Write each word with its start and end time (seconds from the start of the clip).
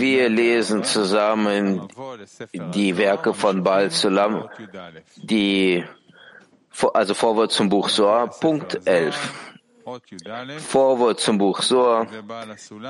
Wir 0.00 0.28
lesen 0.28 0.84
zusammen 0.84 1.88
die 2.74 2.96
Werke 2.96 3.34
von 3.34 3.62
Baal 3.62 3.90
Sulam, 3.90 4.48
die, 5.16 5.84
also 6.94 7.14
Vorwort 7.14 7.52
zum 7.52 7.68
Buch 7.68 7.88
Soar, 7.88 8.30
Punkt 8.30 8.80
11. 8.86 9.34
Vorwort 10.58 11.20
zum 11.20 11.38
Buch 11.38 11.62
Soar, 11.62 12.06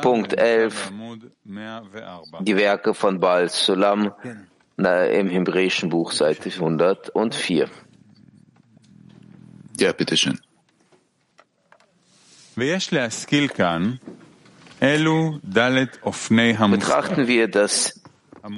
Punkt 0.03 0.39
11, 0.39 0.93
die 2.41 2.57
Werke 2.57 2.95
von 2.95 3.19
Baal 3.19 3.49
Sulam 3.49 4.13
im 4.77 5.29
hebräischen 5.29 5.89
Buch, 5.89 6.13
Seite 6.13 6.51
104. 6.51 7.69
Ja, 9.81 9.93
bitteschön. 9.93 10.39
Betrachten 16.73 17.29
wir, 17.29 17.47
dass 17.47 18.03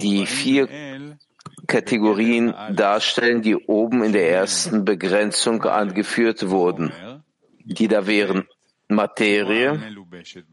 die 0.00 0.24
vier 0.26 0.68
Kategorien 1.66 2.54
darstellen, 2.72 3.42
die 3.42 3.56
oben 3.56 4.02
in 4.02 4.12
der 4.12 4.30
ersten 4.30 4.86
Begrenzung 4.86 5.62
angeführt 5.64 6.48
wurden. 6.48 6.92
Die 7.64 7.88
da 7.88 8.06
wären 8.06 8.48
Materie, 8.88 9.78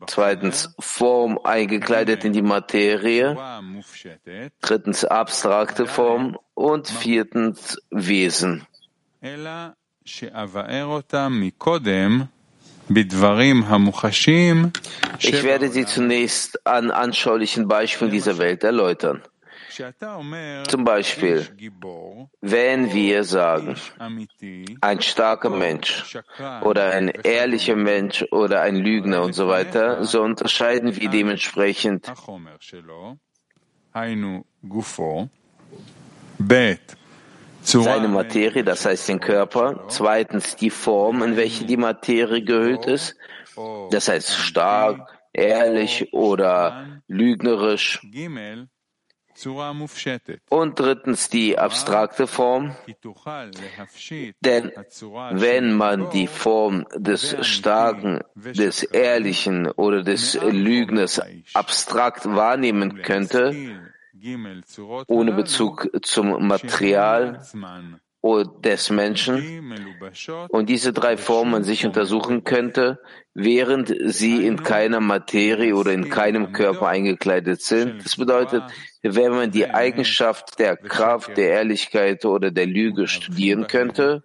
zweitens 0.08 0.76
Form 0.80 1.40
eingekleidet 1.44 2.26
in 2.26 2.34
die 2.34 2.42
Materie, 2.42 3.36
drittens 4.62 5.06
abstrakte 5.06 5.88
Form 5.88 6.38
und 6.54 6.90
viertens 6.90 7.78
Wesen. 7.90 8.68
Ich 15.20 15.44
werde 15.44 15.70
sie 15.70 15.86
zunächst 15.86 16.66
an 16.66 16.92
anschaulichen 16.92 17.68
Beispielen 17.68 18.12
dieser 18.12 18.38
Welt 18.38 18.64
erläutern. 18.64 19.22
Zum 20.68 20.84
Beispiel, 20.84 21.48
wenn 22.42 22.94
wir 22.94 23.24
sagen, 23.24 23.76
ein 24.82 25.02
starker 25.02 25.50
Mensch 25.50 26.18
oder 26.62 26.92
ein 26.92 27.10
ehrlicher 27.10 27.76
Mensch 27.76 28.26
oder 28.32 28.62
ein 28.62 28.76
Lügner 28.76 29.22
und 29.22 29.34
so 29.34 29.48
weiter, 29.48 30.04
so 30.04 30.24
unterscheiden 30.24 30.96
wir 30.96 31.10
dementsprechend 31.10 32.12
seine 37.68 38.08
Materie, 38.08 38.64
das 38.64 38.86
heißt 38.86 39.10
den 39.10 39.20
Körper, 39.20 39.86
zweitens 39.90 40.56
die 40.56 40.70
Form, 40.70 41.22
in 41.22 41.36
welche 41.36 41.66
die 41.66 41.78
Materie 41.78 42.44
gehüllt 42.44 42.86
ist, 42.86 43.16
das 43.92 44.08
heißt 44.08 44.32
stark, 44.32 45.20
ehrlich 45.34 46.14
oder 46.14 47.02
lügnerisch, 47.08 48.02
und 50.50 50.80
drittens 50.80 51.30
die 51.30 51.60
abstrakte 51.60 52.26
Form, 52.26 52.76
denn 54.42 54.72
wenn 55.32 55.74
man 55.74 56.10
die 56.10 56.26
Form 56.26 56.88
des 56.96 57.36
Starken, 57.42 58.22
des 58.36 58.82
Ehrlichen 58.82 59.70
oder 59.70 60.02
des 60.02 60.40
Lügners 60.42 61.22
abstrakt 61.54 62.26
wahrnehmen 62.26 63.04
könnte, 63.04 63.54
ohne 65.08 65.32
Bezug 65.34 65.90
zum 66.02 66.48
Material 66.48 67.42
des 68.64 68.90
Menschen 68.90 69.74
und 70.50 70.70
diese 70.70 70.92
drei 70.92 71.18
Formen 71.18 71.64
sich 71.64 71.86
untersuchen 71.86 72.44
könnte, 72.44 73.00
während 73.34 73.94
sie 74.06 74.46
in 74.46 74.64
keiner 74.64 75.00
Materie 75.00 75.76
oder 75.76 75.94
in 75.94 76.10
keinem 76.10 76.52
Körper 76.52 76.88
eingekleidet 76.88 77.62
sind. 77.62 78.04
Das 78.04 78.18
bedeutet, 78.18 78.64
wenn 79.02 79.32
man 79.32 79.52
die 79.52 79.70
Eigenschaft 79.70 80.60
der 80.60 80.76
Kraft, 80.76 81.38
der 81.38 81.52
Ehrlichkeit 81.52 82.26
oder 82.26 82.52
der 82.52 82.66
Lüge 82.66 83.08
studieren 83.08 83.68
könnte, 83.68 84.24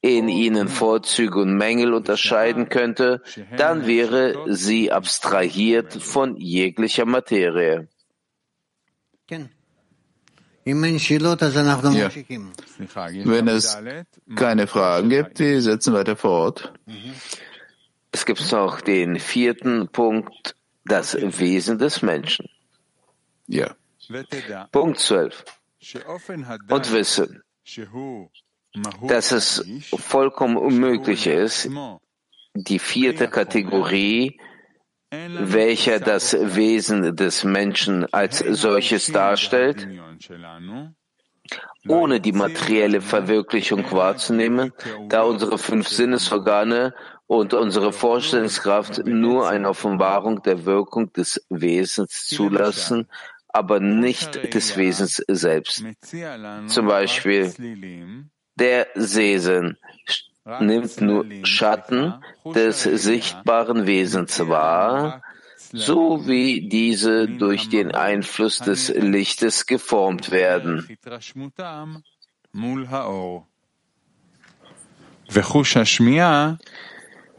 in 0.00 0.28
ihnen 0.28 0.68
Vorzüge 0.68 1.40
und 1.40 1.56
Mängel 1.56 1.92
unterscheiden 1.92 2.68
könnte, 2.70 3.22
dann 3.56 3.86
wäre 3.86 4.46
sie 4.48 4.90
abstrahiert 4.90 5.92
von 5.92 6.36
jeglicher 6.36 7.04
Materie. 7.04 7.88
Ja. 11.94 12.10
Wenn 13.24 13.48
es 13.48 13.78
keine 14.36 14.66
Fragen 14.66 15.08
gibt, 15.08 15.38
wir 15.38 15.62
setzen 15.62 15.94
weiter 15.94 16.16
fort. 16.16 16.72
Es 18.12 18.26
gibt 18.26 18.52
noch 18.52 18.80
den 18.80 19.18
vierten 19.18 19.88
Punkt, 19.88 20.56
das 20.84 21.14
Wesen 21.14 21.78
des 21.78 22.02
Menschen. 22.02 22.48
Ja. 23.46 23.74
Punkt 24.72 24.98
12. 24.98 25.44
Und 26.68 26.92
wissen, 26.92 27.42
dass 29.08 29.32
es 29.32 29.64
vollkommen 29.96 30.56
unmöglich 30.56 31.26
ist, 31.26 31.68
die 32.54 32.78
vierte 32.78 33.28
Kategorie 33.28 34.40
welcher 35.10 35.98
das 35.98 36.34
Wesen 36.34 37.16
des 37.16 37.44
Menschen 37.44 38.06
als 38.12 38.38
solches 38.38 39.10
darstellt, 39.10 39.88
ohne 41.88 42.20
die 42.20 42.32
materielle 42.32 43.00
Verwirklichung 43.00 43.90
wahrzunehmen, 43.90 44.72
da 45.08 45.22
unsere 45.22 45.58
fünf 45.58 45.88
Sinnesorgane 45.88 46.94
und 47.26 47.54
unsere 47.54 47.92
Vorstellungskraft 47.92 49.04
nur 49.06 49.48
eine 49.48 49.68
Offenbarung 49.68 50.42
der 50.42 50.64
Wirkung 50.64 51.12
des 51.12 51.44
Wesens 51.48 52.26
zulassen, 52.26 53.08
aber 53.48 53.80
nicht 53.80 54.54
des 54.54 54.76
Wesens 54.76 55.22
selbst. 55.28 55.84
Zum 56.66 56.86
Beispiel 56.86 57.52
der 58.56 58.86
Sesen 58.94 59.76
nimmt 60.44 61.00
nur 61.00 61.26
Schatten 61.44 62.14
des 62.54 62.82
sichtbaren 62.82 63.86
Wesens 63.86 64.48
wahr, 64.48 65.22
so 65.72 66.26
wie 66.26 66.68
diese 66.68 67.28
durch 67.28 67.68
den 67.68 67.92
Einfluss 67.92 68.58
des 68.58 68.88
Lichtes 68.88 69.66
geformt 69.66 70.30
werden. 70.30 70.88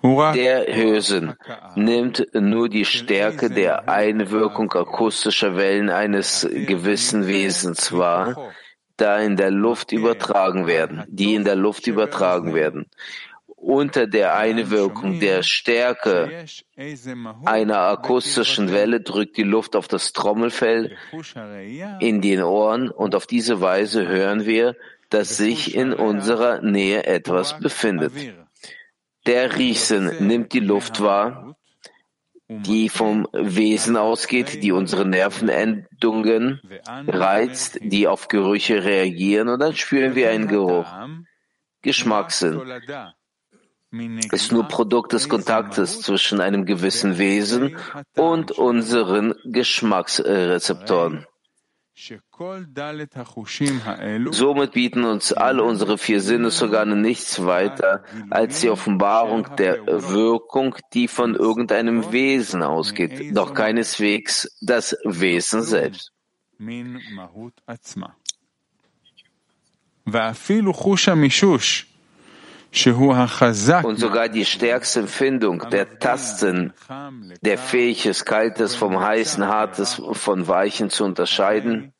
Der 0.03 0.66
Hörsinn 0.75 1.35
nimmt 1.75 2.28
nur 2.34 2.69
die 2.69 2.85
Stärke 2.85 3.50
der 3.50 3.88
Einwirkung 3.90 4.72
akustischer 4.72 5.56
Wellen 5.57 5.90
eines 5.90 6.47
gewissen 6.50 7.28
Wesens 7.28 7.91
wahr, 7.91 8.53
da 9.01 9.17
in 9.19 9.35
der 9.35 9.51
Luft 9.51 9.91
übertragen 9.91 10.67
werden, 10.67 11.03
die 11.07 11.34
in 11.34 11.44
der 11.44 11.56
Luft 11.56 11.88
übertragen 11.88 12.53
werden. 12.53 12.85
Unter 13.56 14.07
der 14.07 14.35
Einwirkung 14.35 15.19
der 15.19 15.44
Stärke 15.44 16.45
einer 17.45 17.79
akustischen 17.79 18.72
Welle 18.72 19.01
drückt 19.01 19.38
die 19.38 19.44
Luft 19.44 19.75
auf 19.75 19.88
das 19.88 20.13
Trommelfell 20.13 20.97
in 22.00 22.22
den 22.22 22.41
Ohren 22.41 22.90
und 22.90 23.13
auf 23.16 23.28
diese 23.28 23.61
Weise 23.61 24.07
hören 24.07 24.45
wir, 24.45 24.75
dass 25.09 25.38
sich 25.38 25.75
in 25.75 25.94
unserer 25.94 26.61
Nähe 26.61 27.06
etwas 27.06 27.59
befindet. 27.59 28.13
Der 29.28 29.57
Riesen 29.57 30.28
nimmt 30.28 30.53
die 30.53 30.59
Luft 30.59 31.01
wahr 31.01 31.56
die 32.59 32.89
vom 32.89 33.28
Wesen 33.31 33.95
ausgeht, 33.95 34.62
die 34.62 34.72
unsere 34.72 35.06
Nervenendungen 35.06 36.62
reizt, 37.07 37.79
die 37.81 38.07
auf 38.07 38.28
Gerüche 38.28 38.84
reagieren 38.84 39.47
und 39.47 39.59
dann 39.59 39.75
spüren 39.75 40.16
wir 40.16 40.29
einen 40.29 40.47
Geruch. 40.47 40.88
Geschmackssinn 41.81 42.61
ist 44.31 44.51
nur 44.51 44.67
Produkt 44.67 45.13
des 45.13 45.29
Kontaktes 45.29 46.01
zwischen 46.01 46.40
einem 46.41 46.66
gewissen 46.66 47.17
Wesen 47.17 47.78
und 48.16 48.52
unseren 48.52 49.34
Geschmacksrezeptoren. 49.46 51.25
Somit 54.32 54.72
bieten 54.72 55.03
uns 55.03 55.34
alle 55.34 55.64
unsere 55.64 55.97
vier 55.97 56.22
Sinnesorgane 56.22 56.96
nichts 56.96 57.46
weiter 57.46 58.03
als 58.29 58.61
die 58.61 58.70
Offenbarung 58.70 59.55
der 59.58 59.85
Wirkung, 59.85 60.76
die 60.93 61.08
von 61.08 61.35
irgendeinem 61.35 62.11
Wesen 62.11 62.64
ausgeht, 62.64 63.35
doch 63.35 63.53
keineswegs 63.53 64.58
das 64.61 64.96
Wesen 65.03 65.61
selbst. 65.61 66.11
Und 73.84 74.00
sogar 74.00 74.29
die 74.29 74.46
stärkste 74.46 75.02
Empfindung, 75.02 75.70
der 75.72 76.00
Tasten, 76.00 76.73
der 77.41 77.58
fähig 77.58 78.06
ist, 78.06 78.26
Kaltes 78.26 78.76
vom 78.76 79.00
Heißen, 79.00 79.46
Hartes 79.46 80.02
von 80.14 80.47
Weichen 80.47 80.90
zu 80.90 81.03
unterscheiden, 81.03 81.94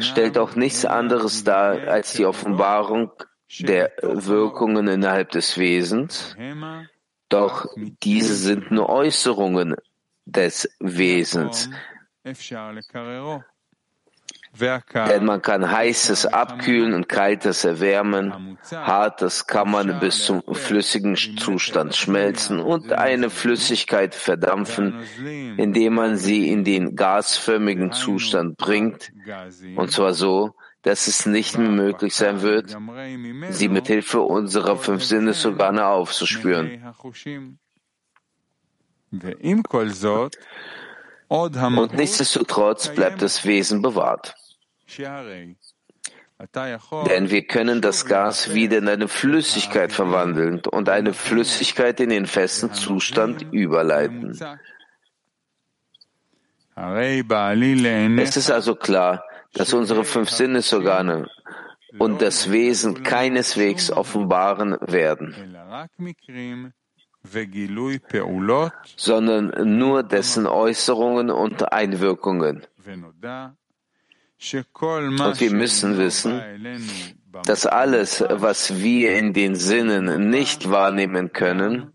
stellt 0.00 0.38
auch 0.38 0.54
nichts 0.54 0.84
anderes 0.84 1.42
dar 1.44 1.88
als 1.88 2.12
die 2.12 2.26
Offenbarung 2.26 3.10
der 3.58 3.92
Wirkungen 4.02 4.86
innerhalb 4.88 5.30
des 5.30 5.58
Wesens, 5.58 6.36
Doch 7.28 7.66
diese 8.02 8.34
sind 8.34 8.70
nur 8.70 8.88
Äußerungen 8.88 9.74
des 10.26 10.68
Wesens. 10.80 11.68
Denn 14.60 15.24
man 15.24 15.42
kann 15.42 15.70
heißes 15.70 16.26
abkühlen 16.26 16.94
und 16.94 17.08
kaltes 17.08 17.64
erwärmen, 17.64 18.58
hartes 18.70 19.46
kann 19.46 19.70
man 19.70 20.00
bis 20.00 20.24
zum 20.24 20.42
flüssigen 20.52 21.16
Zustand 21.16 21.94
schmelzen 21.94 22.60
und 22.60 22.92
eine 22.92 23.30
Flüssigkeit 23.30 24.14
verdampfen, 24.14 25.00
indem 25.56 25.94
man 25.94 26.16
sie 26.16 26.50
in 26.50 26.64
den 26.64 26.96
gasförmigen 26.96 27.92
Zustand 27.92 28.56
bringt, 28.56 29.12
und 29.76 29.92
zwar 29.92 30.14
so, 30.14 30.54
dass 30.82 31.06
es 31.06 31.26
nicht 31.26 31.58
mehr 31.58 31.70
möglich 31.70 32.14
sein 32.14 32.42
wird, 32.42 32.76
sie 33.50 33.68
mit 33.68 33.86
Hilfe 33.88 34.20
unserer 34.20 34.76
fünf 34.76 35.04
Sinnesorgane 35.04 35.86
aufzuspüren. 35.86 36.82
Und 41.28 41.94
nichtsdestotrotz 41.94 42.88
bleibt 42.94 43.22
das 43.22 43.44
Wesen 43.44 43.82
bewahrt. 43.82 44.34
Denn 47.08 47.30
wir 47.30 47.46
können 47.46 47.80
das 47.80 48.06
Gas 48.06 48.54
wieder 48.54 48.78
in 48.78 48.88
eine 48.88 49.08
Flüssigkeit 49.08 49.92
verwandeln 49.92 50.62
und 50.70 50.88
eine 50.88 51.12
Flüssigkeit 51.12 51.98
in 51.98 52.10
den 52.10 52.26
festen 52.26 52.72
Zustand 52.72 53.42
überleiten. 53.52 54.38
Es 56.76 58.36
ist 58.36 58.50
also 58.52 58.76
klar, 58.76 59.24
dass 59.52 59.72
unsere 59.72 60.04
fünf 60.04 60.30
Sinnesorgane 60.30 61.28
und 61.98 62.22
das 62.22 62.52
Wesen 62.52 63.02
keineswegs 63.02 63.90
offenbaren 63.90 64.76
werden, 64.80 65.34
sondern 68.96 69.78
nur 69.78 70.02
dessen 70.04 70.46
Äußerungen 70.46 71.30
und 71.30 71.72
Einwirkungen. 71.72 72.64
Und 74.40 75.40
wir 75.40 75.50
müssen 75.52 75.98
wissen, 75.98 76.40
dass 77.44 77.66
alles, 77.66 78.24
was 78.28 78.80
wir 78.80 79.16
in 79.18 79.32
den 79.32 79.56
Sinnen 79.56 80.30
nicht 80.30 80.70
wahrnehmen 80.70 81.32
können, 81.32 81.92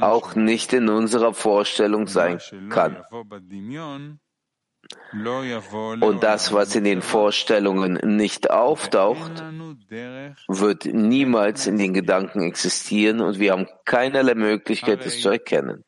auch 0.00 0.34
nicht 0.34 0.72
in 0.72 0.88
unserer 0.88 1.32
Vorstellung 1.32 2.06
sein 2.06 2.40
kann. 2.68 2.96
Und 6.00 6.22
das, 6.22 6.52
was 6.52 6.74
in 6.74 6.84
den 6.84 7.02
Vorstellungen 7.02 8.16
nicht 8.16 8.50
auftaucht, 8.50 9.44
wird 10.48 10.84
niemals 10.86 11.66
in 11.68 11.78
den 11.78 11.94
Gedanken 11.94 12.42
existieren 12.42 13.20
und 13.20 13.38
wir 13.38 13.52
haben 13.52 13.68
keinerlei 13.84 14.34
Möglichkeit, 14.34 15.06
es 15.06 15.20
zu 15.20 15.30
erkennen. 15.30 15.84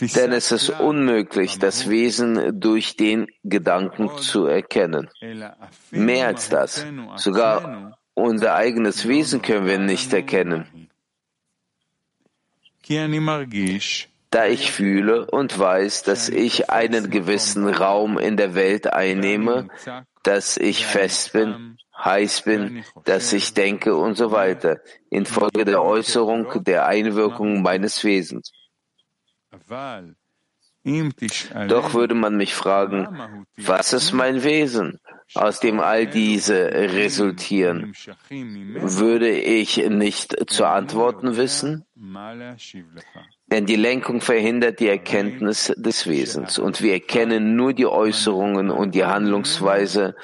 Denn 0.00 0.32
es 0.32 0.52
ist 0.52 0.70
unmöglich, 0.70 1.58
das 1.58 1.88
Wesen 1.88 2.60
durch 2.60 2.96
den 2.96 3.26
Gedanken 3.42 4.10
zu 4.18 4.46
erkennen. 4.46 5.10
Mehr 5.90 6.28
als 6.28 6.48
das, 6.48 6.86
sogar 7.16 7.98
unser 8.14 8.54
eigenes 8.54 9.06
Wesen 9.08 9.42
können 9.42 9.66
wir 9.66 9.78
nicht 9.78 10.12
erkennen. 10.12 10.88
Da 14.30 14.46
ich 14.46 14.70
fühle 14.70 15.26
und 15.26 15.58
weiß, 15.58 16.04
dass 16.04 16.28
ich 16.28 16.70
einen 16.70 17.10
gewissen 17.10 17.68
Raum 17.68 18.18
in 18.18 18.36
der 18.36 18.54
Welt 18.54 18.92
einnehme, 18.92 19.68
dass 20.22 20.56
ich 20.56 20.86
fest 20.86 21.32
bin, 21.32 21.76
heiß 21.98 22.42
bin, 22.42 22.84
dass 23.04 23.32
ich 23.32 23.54
denke 23.54 23.96
und 23.96 24.16
so 24.16 24.30
weiter, 24.30 24.80
infolge 25.10 25.64
der 25.64 25.82
Äußerung 25.82 26.62
der 26.64 26.86
Einwirkung 26.86 27.62
meines 27.62 28.02
Wesens. 28.04 28.52
Doch 31.68 31.92
würde 31.94 32.14
man 32.14 32.36
mich 32.36 32.54
fragen, 32.54 33.46
was 33.56 33.92
ist 33.92 34.12
mein 34.12 34.42
Wesen, 34.42 34.98
aus 35.34 35.60
dem 35.60 35.78
all 35.78 36.06
diese 36.06 36.70
resultieren? 36.72 37.92
Würde 38.30 39.30
ich 39.30 39.76
nicht 39.76 40.36
zu 40.50 40.66
antworten 40.66 41.36
wissen? 41.36 41.84
Denn 43.52 43.66
die 43.66 43.76
Lenkung 43.76 44.20
verhindert 44.22 44.80
die 44.80 44.88
Erkenntnis 44.88 45.72
des 45.76 46.06
Wesens 46.06 46.58
und 46.58 46.80
wir 46.80 46.94
erkennen 46.94 47.56
nur 47.56 47.74
die 47.74 47.86
Äußerungen 47.86 48.70
und 48.70 48.94
die 48.94 49.04
Handlungsweise, 49.04 50.14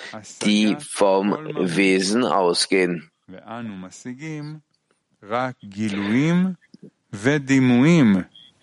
die 0.43 0.77
vom 0.81 1.33
Wesen 1.59 2.25
ausgehen. 2.25 3.11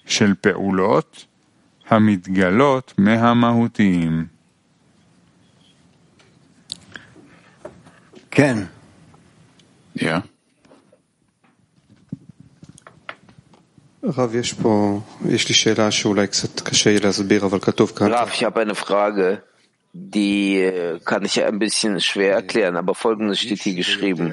של 0.07 0.35
פעולות 0.41 1.27
המתגלות 1.89 2.95
מהמהותיים. 2.99 4.27
כן. 8.31 8.59
Ja. 9.99 10.21
רב, 14.05 14.35
יש 14.35 14.53
פה, 14.53 15.01
יש 15.29 15.49
לי 15.49 15.55
שאלה 15.55 15.91
שאולי 15.91 16.27
קצת 16.27 16.61
קשה 16.61 16.91
יהיה 16.91 17.01
להסביר, 17.05 17.47
אבל 17.47 17.59
כתוב 17.61 17.93
כאן. 17.97 18.13
רב, 18.13 18.29
ich 18.29 18.45
habe 18.45 18.61
eine 18.61 18.75
Frage, 18.75 19.43
die 19.95 20.71
kann 21.05 21.25
ich 21.25 21.43
ein 21.45 21.59
bisschen 21.59 22.01
schwer 22.01 22.33
erklären, 22.35 22.77
aber 22.77 22.95
folgendes 22.95 23.41
steht 23.41 23.63
hier 23.63 23.75
geschrieben. 23.75 24.33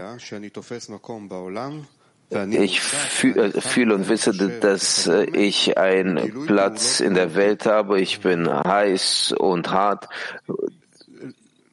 Ich 2.30 2.80
äh, 3.24 3.60
fühle 3.60 3.94
und 3.94 4.08
wisse, 4.08 4.32
dass 4.60 5.08
äh, 5.08 5.24
ich 5.24 5.76
einen 5.76 6.46
Platz 6.46 7.00
in 7.00 7.14
der 7.14 7.34
Welt 7.34 7.66
habe. 7.66 8.00
Ich 8.00 8.20
bin 8.20 8.48
heiß 8.48 9.34
und 9.36 9.70
hart 9.70 10.08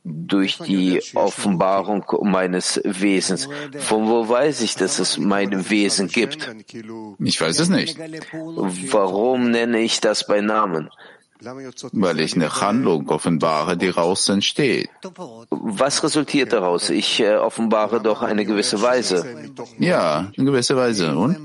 durch 0.03 0.57
die 0.59 1.01
Offenbarung 1.13 2.05
meines 2.21 2.81
Wesens. 2.83 3.47
Von 3.77 4.07
wo 4.07 4.27
weiß 4.27 4.61
ich, 4.61 4.75
dass 4.75 4.99
es 4.99 5.17
mein 5.17 5.69
Wesen 5.69 6.07
gibt? 6.07 6.49
Ich 7.19 7.41
weiß 7.41 7.59
es 7.59 7.69
nicht. 7.69 7.97
Warum 8.91 9.51
nenne 9.51 9.79
ich 9.79 9.99
das 9.99 10.25
bei 10.25 10.41
Namen? 10.41 10.89
Weil 11.91 12.19
ich 12.19 12.35
eine 12.35 12.61
Handlung 12.61 13.09
offenbare, 13.09 13.77
die 13.77 13.87
daraus 13.87 14.27
entsteht. 14.29 14.89
Was 15.49 16.03
resultiert 16.03 16.53
daraus? 16.53 16.89
Ich 16.89 17.19
äh, 17.19 17.35
offenbare 17.35 18.01
doch 18.01 18.21
eine 18.21 18.45
gewisse 18.45 18.81
Weise. 18.81 19.25
Ja, 19.77 20.31
in 20.33 20.45
gewisser 20.45 20.75
Weise. 20.75 21.15
Und? 21.15 21.37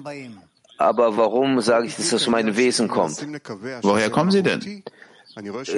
Aber 0.78 1.16
warum 1.16 1.60
sage 1.60 1.86
ich, 1.86 1.96
dass 1.96 2.10
das 2.10 2.26
um 2.26 2.32
mein 2.32 2.56
Wesen 2.56 2.88
kommt? 2.88 3.26
Woher 3.82 4.10
kommen 4.10 4.30
Sie 4.30 4.42
denn? 4.42 4.82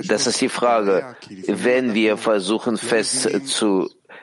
Das 0.08 0.26
ist 0.26 0.40
die 0.40 0.48
Frage. 0.48 1.16
Wenn 1.46 1.94
wir 1.94 2.16
versuchen 2.16 2.76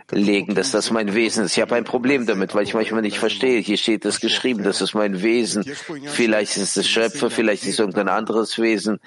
festzulegen, 0.07 0.55
dass 0.55 0.71
das 0.71 0.91
mein 0.91 1.13
Wesen 1.13 1.45
ist. 1.45 1.55
Ich 1.55 1.61
habe 1.61 1.75
ein 1.75 1.83
Problem 1.83 2.25
damit, 2.25 2.53
weil 2.55 2.63
ich 2.63 2.73
manchmal 2.73 3.01
nicht 3.01 3.17
verstehe. 3.17 3.59
Hier 3.59 3.77
steht 3.77 4.05
es 4.05 4.19
geschrieben, 4.19 4.63
das 4.63 4.81
ist 4.81 4.93
mein 4.93 5.21
Wesen. 5.21 5.63
Vielleicht 6.05 6.57
ist 6.57 6.77
es 6.77 6.87
Schöpfer, 6.87 7.29
vielleicht 7.29 7.63
ist 7.63 7.73
es 7.73 7.79
irgendein 7.79 8.09
anderes 8.09 8.59
Wesen. 8.59 8.99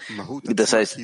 Das 0.45 0.73
heißt, 0.73 0.99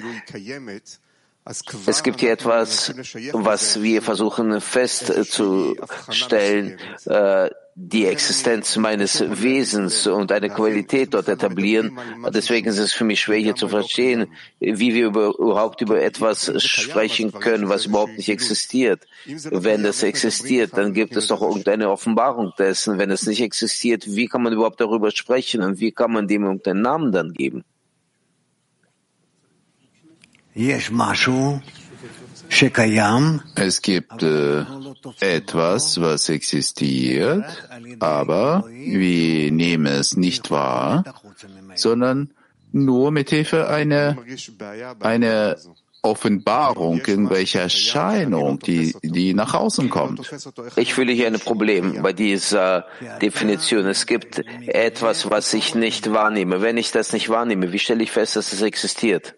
es 1.45 2.03
gibt 2.03 2.21
hier 2.21 2.33
etwas, 2.33 2.95
was 3.33 3.83
wir 3.83 4.03
versuchen 4.03 4.61
festzustellen, 4.61 6.79
äh, 7.07 7.51
die 7.83 8.07
Existenz 8.07 8.77
meines 8.77 9.25
Wesens 9.43 10.07
und 10.07 10.31
eine 10.33 10.51
Qualität 10.51 11.15
dort 11.15 11.29
etablieren. 11.29 11.99
Deswegen 12.29 12.69
ist 12.69 12.79
es 12.79 12.93
für 12.93 13.05
mich 13.05 13.21
schwer 13.21 13.39
hier 13.39 13.55
zu 13.55 13.69
verstehen, 13.69 14.27
wie 14.59 14.93
wir 14.93 15.07
über, 15.07 15.33
überhaupt 15.39 15.81
über 15.81 16.03
etwas 16.03 16.53
sprechen 16.63 17.33
können, 17.33 17.71
was 17.71 17.87
überhaupt 17.87 18.19
nicht 18.19 18.29
existiert. 18.29 19.07
Wenn 19.25 19.83
das 19.83 20.03
existiert, 20.03 20.77
dann 20.77 20.93
gibt 20.93 21.17
es 21.17 21.29
doch 21.29 21.41
irgendeine 21.41 21.91
Offenbarung 21.91 22.53
dessen. 22.59 22.99
Wenn 22.99 23.11
es 23.11 23.27
nicht 23.27 23.41
existiert, 23.41 24.15
wie 24.15 24.27
kann 24.27 24.43
man 24.43 24.53
überhaupt 24.53 24.81
darüber 24.81 25.11
sprechen 25.11 25.63
und 25.63 25.81
wie 25.81 25.93
kann 25.93 26.13
man 26.13 26.29
dem 26.29 26.45
irgendeinen 26.45 26.83
Namen 26.83 27.13
dann 27.13 27.33
geben? 27.33 27.65
Es 33.55 33.83
gibt 33.83 34.23
äh, 34.23 34.65
etwas, 35.21 36.01
was 36.01 36.29
existiert, 36.29 37.45
aber 38.01 38.65
wir 38.69 39.53
nehmen 39.53 39.87
es 39.87 40.17
nicht 40.17 40.51
wahr, 40.51 41.05
sondern 41.75 42.31
nur 42.73 43.11
mit 43.11 43.31
Hilfe 43.31 43.69
einer, 43.69 44.17
einer 45.01 45.57
Offenbarung, 46.03 46.99
irgendwelcher 47.07 47.63
Erscheinung, 47.63 48.59
die, 48.59 48.95
die 49.03 49.35
nach 49.35 49.55
außen 49.55 49.91
kommt. 49.91 50.31
Ich 50.77 50.95
fühle 50.95 51.13
hier 51.13 51.27
ein 51.27 51.39
Problem 51.41 52.03
bei 52.03 52.13
dieser 52.13 52.87
Definition. 53.21 53.87
Es 53.87 54.07
gibt 54.07 54.43
etwas, 54.67 55.31
was 55.31 55.53
ich 55.53 55.75
nicht 55.75 56.13
wahrnehme. 56.13 56.63
Wenn 56.63 56.77
ich 56.77 56.91
das 56.91 57.13
nicht 57.13 57.29
wahrnehme, 57.29 57.73
wie 57.73 57.79
stelle 57.79 58.03
ich 58.03 58.13
fest, 58.13 58.37
dass 58.37 58.53
es 58.53 58.63
existiert? 58.63 59.35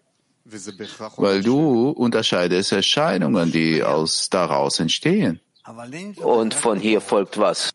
Weil 1.17 1.41
du 1.41 1.89
unterscheidest 1.89 2.73
Erscheinungen, 2.73 3.51
die 3.51 3.81
aus 3.83 4.29
daraus 4.29 4.79
entstehen. 4.79 5.39
Und 6.17 6.53
von 6.53 6.79
hier 6.79 6.99
folgt 6.99 7.37
was? 7.37 7.71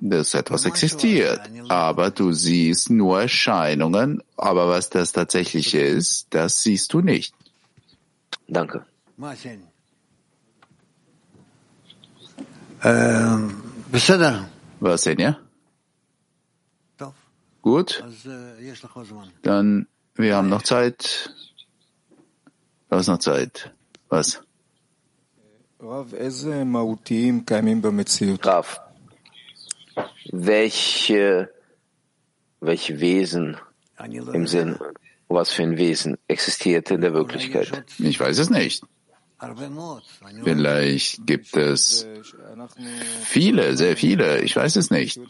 dass 0.00 0.34
etwas 0.34 0.64
existiert. 0.64 1.40
Aber 1.68 2.10
du 2.10 2.32
siehst 2.32 2.90
nur 2.90 3.20
Erscheinungen, 3.22 4.22
aber 4.36 4.68
was 4.68 4.90
das 4.90 5.12
tatsächlich 5.12 5.74
ist, 5.74 6.26
das 6.30 6.62
siehst 6.62 6.92
du 6.92 7.00
nicht. 7.00 7.34
Danke. 8.48 8.84
Was 14.80 15.02
denn, 15.02 15.18
ja? 15.18 15.38
Gut, 17.62 18.04
dann 19.42 19.88
wir 20.14 20.36
haben 20.36 20.48
noch 20.48 20.62
Zeit. 20.62 21.34
Du 22.88 22.96
hast 22.96 23.08
noch 23.08 23.18
Zeit. 23.18 23.72
Was? 24.08 24.42
Rav, 28.44 28.74
welche, 30.32 31.50
welche 32.60 33.00
Wesen 33.00 33.56
im 34.32 34.46
Sinn, 34.46 34.78
was 35.28 35.52
für 35.52 35.62
ein 35.62 35.76
Wesen 35.76 36.16
existiert 36.28 36.90
in 36.90 37.00
der 37.00 37.12
Wirklichkeit? 37.12 37.84
Ich 37.98 38.20
weiß 38.20 38.38
es 38.38 38.50
nicht. 38.50 38.84
Vielleicht 40.44 41.26
gibt 41.26 41.56
es 41.56 42.06
viele, 43.24 43.76
sehr 43.76 43.96
viele. 43.96 44.40
Ich 44.40 44.56
weiß 44.56 44.76
es 44.76 44.90
nicht. 44.90 45.20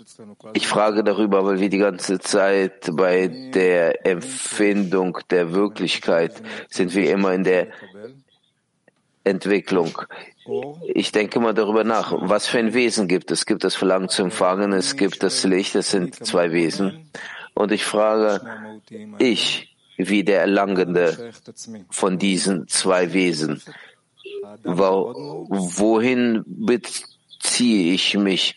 Ich 0.55 0.69
frage 0.69 1.03
darüber, 1.03 1.45
weil 1.45 1.59
wir 1.59 1.69
die 1.69 1.79
ganze 1.79 2.21
Zeit 2.21 2.89
bei 2.93 3.27
der 3.27 4.07
Empfindung 4.07 5.19
der 5.31 5.53
Wirklichkeit 5.53 6.41
sind 6.69 6.95
wir 6.95 7.11
immer 7.11 7.35
in 7.35 7.43
der 7.43 7.69
Entwicklung. 9.25 9.99
Ich 10.95 11.11
denke 11.11 11.41
mal 11.41 11.55
darüber 11.55 11.83
nach, 11.83 12.13
was 12.17 12.47
für 12.47 12.59
ein 12.59 12.75
Wesen 12.75 13.09
gibt 13.09 13.33
es? 13.33 13.45
Gibt 13.45 13.65
es 13.65 13.75
Verlangen 13.75 14.09
zu 14.09 14.23
empfangen? 14.23 14.73
Es 14.73 14.97
gibt 14.97 15.25
das 15.25 15.43
Licht, 15.43 15.75
es 15.75 15.91
sind 15.91 16.15
zwei 16.15 16.53
Wesen. 16.53 17.11
Und 17.55 17.73
ich 17.73 17.85
frage, 17.85 18.81
ich, 19.19 19.75
wie 19.97 20.23
der 20.23 20.43
Erlangende 20.43 21.33
von 21.91 22.19
diesen 22.19 22.69
zwei 22.69 23.13
Wesen, 23.13 23.61
wohin 24.65 26.45
beziehe 26.47 27.93
ich 27.93 28.17
mich? 28.17 28.57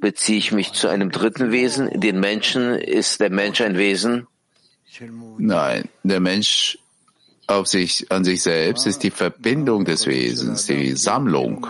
Beziehe 0.00 0.38
ich 0.38 0.52
mich 0.52 0.72
zu 0.72 0.88
einem 0.88 1.10
dritten 1.10 1.50
Wesen, 1.50 2.00
den 2.00 2.20
Menschen? 2.20 2.74
Ist 2.74 3.20
der 3.20 3.30
Mensch 3.30 3.60
ein 3.60 3.76
Wesen? 3.76 4.26
Nein, 5.38 5.88
der 6.02 6.20
Mensch 6.20 6.78
auf 7.48 7.66
sich, 7.66 8.10
an 8.12 8.24
sich 8.24 8.42
selbst 8.42 8.86
ist 8.86 9.02
die 9.02 9.10
Verbindung 9.10 9.84
des 9.84 10.06
Wesens, 10.06 10.66
die 10.66 10.92
Sammlung. 10.92 11.66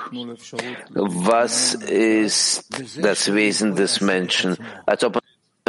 Was 0.95 1.75
ist 1.75 2.69
das 3.01 3.33
Wesen 3.33 3.77
des 3.77 4.01
Menschen? 4.01 4.57
Als 4.87 5.05
ob, 5.05 5.21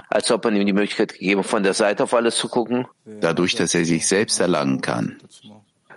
als 0.10 0.32
ob 0.32 0.44
man 0.44 0.56
ihm 0.56 0.66
die 0.66 0.74
Möglichkeit 0.74 1.14
gegeben 1.14 1.44
von 1.44 1.64
der 1.64 1.76
Seite 1.76 2.04
auf 2.04 2.14
alles 2.14 2.36
zu 2.38 2.50
gucken? 2.50 2.88
Dadurch, 3.06 3.56
dass 3.56 3.76
er 3.76 3.86
sich 3.86 4.08
selbst 4.08 4.40
erlangen 4.40 4.82
kann. 4.82 5.18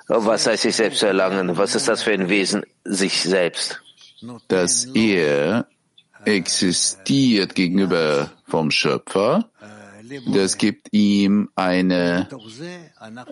Was 0.09 0.47
heißt 0.47 0.63
sich 0.63 0.77
selbst 0.77 1.03
erlangen? 1.03 1.57
Was 1.57 1.75
ist 1.75 1.89
das 1.89 2.03
für 2.03 2.13
ein 2.13 2.29
Wesen, 2.29 2.65
sich 2.85 3.23
selbst? 3.23 3.81
Dass 4.49 4.85
er 4.95 5.67
existiert 6.25 7.55
gegenüber 7.55 8.31
vom 8.47 8.71
Schöpfer 8.71 9.51
das 10.27 10.59
gibt 10.59 10.89
ihm 10.93 11.51
eine, 11.55 12.29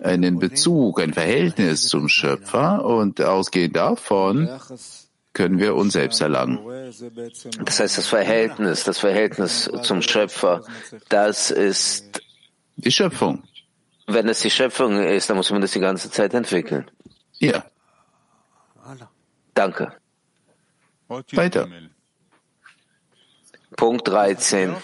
einen 0.03 0.39
Bezug, 0.39 1.01
ein 1.01 1.13
Verhältnis 1.13 1.87
zum 1.87 2.07
Schöpfer 2.09 2.83
und 2.85 3.21
ausgehend 3.21 3.75
davon 3.75 4.49
können 5.33 5.59
wir 5.59 5.75
uns 5.75 5.93
selbst 5.93 6.21
erlangen. 6.21 6.59
Das 7.63 7.79
heißt, 7.79 7.97
das 7.97 8.07
Verhältnis, 8.07 8.83
das 8.83 8.99
Verhältnis 8.99 9.69
zum 9.83 10.01
Schöpfer, 10.01 10.63
das 11.09 11.51
ist 11.51 12.21
die 12.75 12.91
Schöpfung. 12.91 13.43
Wenn 14.13 14.27
es 14.29 14.41
die 14.41 14.49
Schöpfung 14.49 15.01
ist, 15.01 15.29
dann 15.29 15.37
muss 15.37 15.51
man 15.51 15.61
das 15.61 15.71
die 15.71 15.79
ganze 15.79 16.09
Zeit 16.11 16.33
entwickeln. 16.33 16.89
Ja. 17.39 17.65
Danke. 19.53 19.93
Weiter. 21.07 21.67
Punkt 23.75 24.07
13. 24.07 24.75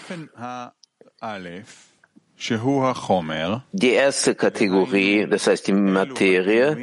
Die 3.72 3.90
erste 3.90 4.34
Kategorie, 4.34 5.26
das 5.26 5.46
heißt 5.46 5.66
die 5.66 5.72
Materie, 5.72 6.76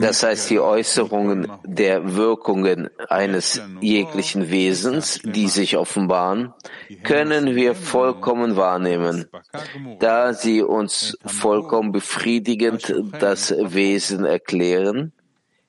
das 0.00 0.22
heißt 0.22 0.50
die 0.50 0.60
Äußerungen 0.60 1.50
der 1.64 2.16
Wirkungen 2.16 2.90
eines 3.08 3.60
jeglichen 3.80 4.50
Wesens, 4.50 5.20
die 5.24 5.48
sich 5.48 5.76
offenbaren, 5.76 6.52
können 7.02 7.54
wir 7.54 7.74
vollkommen 7.74 8.56
wahrnehmen, 8.56 9.26
da 9.98 10.32
sie 10.34 10.62
uns 10.62 11.16
vollkommen 11.24 11.92
befriedigend 11.92 12.94
das 13.18 13.50
Wesen 13.50 14.24
erklären, 14.24 15.12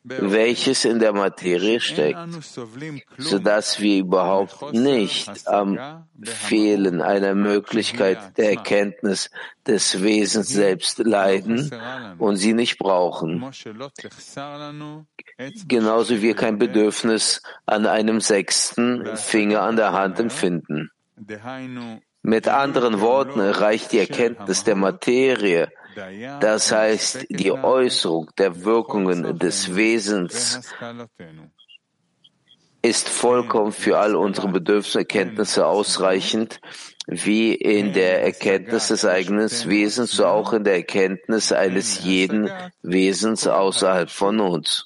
welches 0.04 0.86
in 0.86 1.00
der 1.00 1.14
Materie 1.14 1.80
steckt, 1.80 2.20
so 3.18 3.40
dass 3.40 3.80
wir 3.80 4.00
überhaupt 4.00 4.74
nicht 4.74 5.48
am 5.48 6.06
Fehlen 6.22 7.02
einer 7.02 7.36
Möglichkeit 7.36 8.38
der 8.38 8.52
Erkenntnis 8.52 9.30
des 9.66 10.04
Wesens 10.04 10.50
selbst 10.50 11.00
leiden 11.00 11.72
und 12.18 12.36
sie 12.36 12.54
nicht 12.54 12.78
brauchen. 12.78 13.50
Genauso 15.68 16.18
wie 16.18 16.22
wir 16.22 16.36
kein 16.36 16.58
Bedürfnis 16.58 17.42
an 17.66 17.86
einem 17.86 18.20
sechsten 18.20 19.16
Finger 19.16 19.62
an 19.62 19.78
der 19.78 19.94
Hand 19.94 20.20
empfinden. 20.20 20.92
Mit 22.22 22.48
anderen 22.48 23.02
Worten 23.02 23.40
reicht 23.40 23.92
die 23.92 24.00
Erkenntnis 24.00 24.64
der 24.64 24.76
Materie 24.76 25.70
das 26.40 26.72
heißt, 26.72 27.28
die 27.30 27.52
Äußerung 27.52 28.30
der 28.38 28.64
Wirkungen 28.64 29.38
des 29.40 29.76
Wesens 29.76 30.62
ist 32.82 33.08
vollkommen 33.08 33.72
für 33.72 33.98
all 33.98 34.16
unsere 34.16 34.50
Bedürfniserkenntnisse 34.50 35.66
ausreichend, 35.66 36.60
wie 37.08 37.54
in 37.54 37.94
der 37.94 38.24
Erkenntnis 38.24 38.90
des 38.90 39.06
eigenen 39.06 39.50
Wesens, 39.50 40.12
so 40.12 40.26
auch 40.26 40.54
in 40.54 40.64
der 40.64 40.76
Erkenntnis 40.76 41.52
eines 41.52 42.04
jeden 42.04 42.50
Wesens 42.82 43.48
außerhalb 43.48 44.10
von 44.10 44.40
uns. 44.40 44.86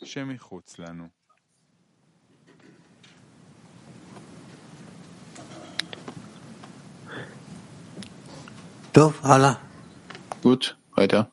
Gut. 10.42 10.78
Weiter. 10.98 11.32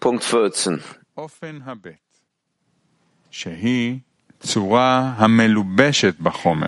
Punkt 0.00 0.24
14. 0.24 0.82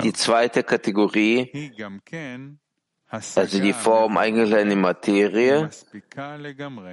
Die 0.02 0.12
zweite 0.12 0.62
Kategorie, 0.62 1.72
also 3.10 3.60
die 3.60 3.72
Form 3.72 4.16
eingekleideten 4.16 4.70
in 4.72 4.80
Materie, 4.80 5.70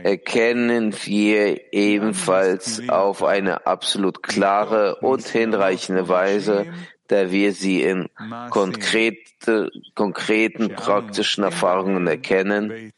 erkennen 0.03 0.93
wir 1.05 1.73
ebenfalls 1.73 2.89
auf 2.89 3.23
eine 3.23 3.65
absolut 3.67 4.23
klare 4.23 4.95
und 5.01 5.27
hinreichende 5.27 6.07
Weise, 6.07 6.73
da 7.09 7.31
wir 7.31 7.53
sie 7.53 7.81
in 7.83 8.07
konkrete, 8.51 9.71
konkreten 9.95 10.69
praktischen 10.75 11.43
Erfahrungen 11.43 12.07
erkennen, 12.07 12.93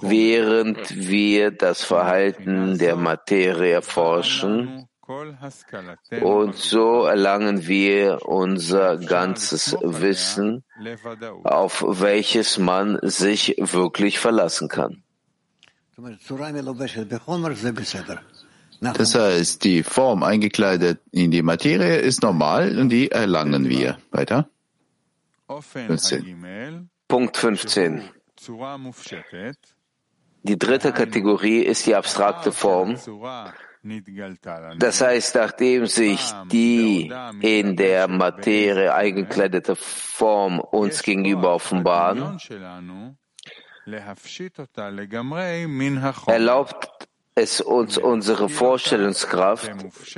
während 0.00 0.96
wir 0.96 1.50
das 1.50 1.84
Verhalten 1.84 2.78
der 2.78 2.96
Materie 2.96 3.72
erforschen. 3.72 4.88
Und 6.22 6.56
so 6.56 7.04
erlangen 7.04 7.66
wir 7.66 8.20
unser 8.26 8.96
ganzes 8.96 9.76
Wissen, 9.82 10.64
auf 11.44 11.84
welches 11.86 12.58
man 12.58 12.98
sich 13.02 13.56
wirklich 13.58 14.18
verlassen 14.18 14.68
kann. 14.68 15.02
Das 18.80 19.14
heißt, 19.14 19.62
die 19.62 19.82
Form 19.82 20.22
eingekleidet 20.22 21.00
in 21.10 21.30
die 21.30 21.42
Materie 21.42 21.96
ist 21.96 22.22
normal 22.22 22.78
und 22.78 22.88
die 22.88 23.10
erlangen 23.10 23.68
wir. 23.68 23.98
Weiter. 24.10 24.48
15. 25.48 26.88
Punkt 27.06 27.36
15. 27.36 28.04
Die 30.42 30.58
dritte 30.58 30.92
Kategorie 30.92 31.60
ist 31.60 31.86
die 31.86 31.94
abstrakte 31.94 32.52
Form. 32.52 32.96
Das 34.78 35.00
heißt, 35.00 35.34
nachdem 35.34 35.86
sich 35.86 36.32
die 36.50 37.12
in 37.40 37.76
der 37.76 38.08
Materie 38.08 38.94
eingekleidete 38.94 39.76
Form 39.76 40.60
uns 40.60 41.02
gegenüber 41.02 41.54
offenbaren, 41.54 42.38
erlaubt 46.26 47.09
es 47.34 47.60
uns 47.60 47.96
unsere 47.96 48.48
Vorstellungskraft, 48.48 49.72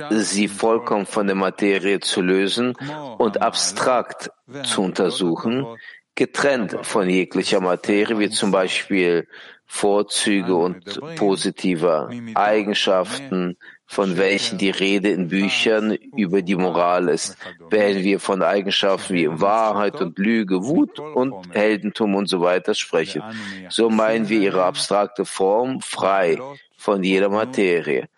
sie 0.09 0.47
vollkommen 0.47 1.05
von 1.05 1.27
der 1.27 1.35
Materie 1.35 1.99
zu 1.99 2.21
lösen 2.21 2.73
und 3.17 3.41
abstrakt 3.41 4.31
zu 4.63 4.81
untersuchen, 4.81 5.65
getrennt 6.15 6.77
von 6.81 7.09
jeglicher 7.09 7.59
Materie, 7.59 8.19
wie 8.19 8.29
zum 8.29 8.51
Beispiel 8.51 9.27
Vorzüge 9.65 10.55
und 10.55 10.99
positive 11.15 12.09
Eigenschaften, 12.35 13.57
von 13.93 14.17
welchen 14.17 14.57
die 14.57 14.71
Rede 14.71 15.09
in 15.11 15.27
Büchern 15.27 15.91
über 16.15 16.41
die 16.41 16.55
Moral 16.55 17.09
ist, 17.09 17.37
während 17.69 18.03
wir 18.03 18.19
von 18.19 18.41
Eigenschaften 18.41 19.13
wie 19.13 19.29
Wahrheit 19.29 20.01
und 20.01 20.17
Lüge, 20.17 20.65
Wut 20.65 20.99
und 20.99 21.53
Heldentum 21.53 22.15
und 22.15 22.27
so 22.27 22.41
weiter 22.41 22.73
sprechen. 22.73 23.21
So 23.69 23.91
meinen 23.91 24.29
wir 24.29 24.39
ihre 24.39 24.63
abstrakte 24.63 25.25
Form 25.25 25.79
frei 25.81 26.39
von 26.75 27.03
jeder 27.03 27.29
Materie. 27.29 28.09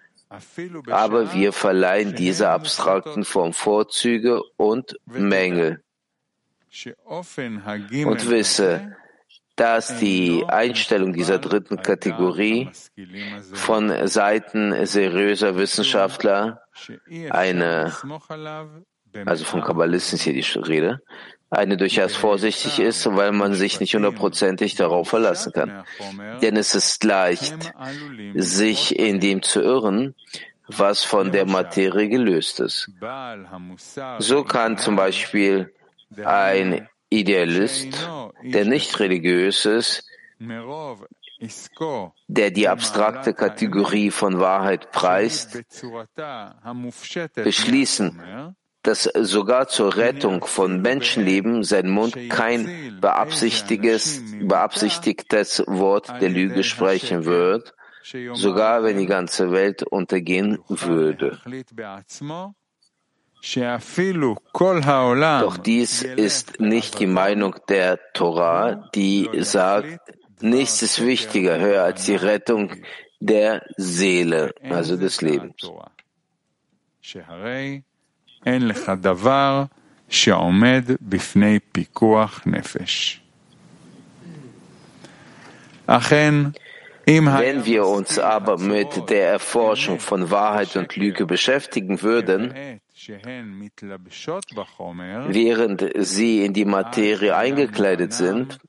Aber 0.89 1.34
wir 1.34 1.51
verleihen 1.51 2.15
dieser 2.15 2.51
abstrakten 2.51 3.25
Form 3.25 3.51
Vorzüge 3.51 4.41
und 4.55 4.98
Mängel. 5.05 5.84
Und 8.12 8.29
wisse, 8.29 8.96
dass 9.55 9.97
die 10.00 10.43
Einstellung 10.47 11.13
dieser 11.13 11.39
dritten 11.39 11.81
Kategorie 11.81 12.69
von 13.53 14.07
Seiten 14.07 14.85
seriöser 14.85 15.57
Wissenschaftler 15.57 16.62
eine, 17.29 17.93
also 19.25 19.45
von 19.45 19.62
Kabbalisten 19.62 20.17
ist 20.17 20.24
hier 20.24 20.33
die 20.33 20.59
Rede, 20.59 21.01
eine 21.50 21.77
durchaus 21.77 22.15
vorsichtig 22.15 22.79
ist, 22.79 23.05
weil 23.05 23.31
man 23.31 23.53
sich 23.53 23.79
nicht 23.79 23.95
hundertprozentig 23.95 24.75
darauf 24.75 25.09
verlassen 25.09 25.53
kann. 25.53 25.85
Denn 26.41 26.57
es 26.57 26.75
ist 26.75 27.03
leicht, 27.03 27.55
sich 28.33 29.00
in 29.00 29.19
dem 29.19 29.41
zu 29.41 29.62
irren, 29.62 30.15
was 30.67 31.03
von 31.03 31.31
der 31.31 31.45
Materie 31.45 32.09
gelöst 32.09 32.59
ist. 32.59 32.89
So 34.19 34.43
kann 34.43 34.77
zum 34.77 34.95
Beispiel 34.95 35.74
ein 36.24 36.89
Idealist, 37.09 38.09
der 38.43 38.65
nicht 38.65 39.00
religiös 39.00 39.65
ist, 39.65 40.07
der 42.27 42.51
die 42.51 42.67
abstrakte 42.67 43.33
Kategorie 43.33 44.12
von 44.12 44.39
Wahrheit 44.39 44.91
preist, 44.91 45.63
beschließen, 47.35 48.55
dass 48.83 49.03
sogar 49.03 49.67
zur 49.67 49.97
Rettung 49.97 50.45
von 50.45 50.81
Menschenleben 50.81 51.63
sein 51.63 51.89
Mund 51.89 52.17
kein 52.29 53.00
beabsichtigtes, 53.01 54.21
beabsichtigtes 54.41 55.63
Wort 55.65 56.21
der 56.21 56.29
Lüge 56.29 56.63
sprechen 56.63 57.25
wird, 57.25 57.74
sogar 58.33 58.83
wenn 58.83 59.00
die 59.00 59.07
ganze 59.07 59.51
Welt 59.51 59.83
untergehen 59.83 60.59
würde. 60.67 61.39
Doch 65.42 65.58
dies 65.58 66.02
ist 66.02 66.60
nicht 66.60 67.00
die 67.00 67.06
Meinung 67.06 67.56
der 67.70 68.00
Torah, 68.14 68.90
die 68.96 69.30
sagt, 69.40 70.00
nichts 70.42 70.82
ist 70.82 71.06
wichtiger, 71.06 71.60
höher 71.60 71.84
als 71.84 72.06
die 72.06 72.16
Rettung 72.16 72.72
der 73.20 73.62
Seele, 73.78 74.54
also 74.68 74.98
des 74.98 75.22
Lebens. 75.22 75.62
Wenn 87.40 87.66
wir 87.66 87.86
uns 87.86 88.18
aber 88.18 88.58
mit 88.58 89.10
der 89.10 89.30
Erforschung 89.30 90.00
von 90.00 90.32
Wahrheit 90.32 90.75
und 90.75 90.96
Lüge 90.96 91.28
beschäftigen 91.28 92.02
würden, 92.02 92.82
während 95.27 95.91
sie 95.97 96.45
in 96.45 96.53
die 96.53 96.65
Materie 96.65 97.35
eingekleidet 97.35 98.13
sind, 98.13 98.59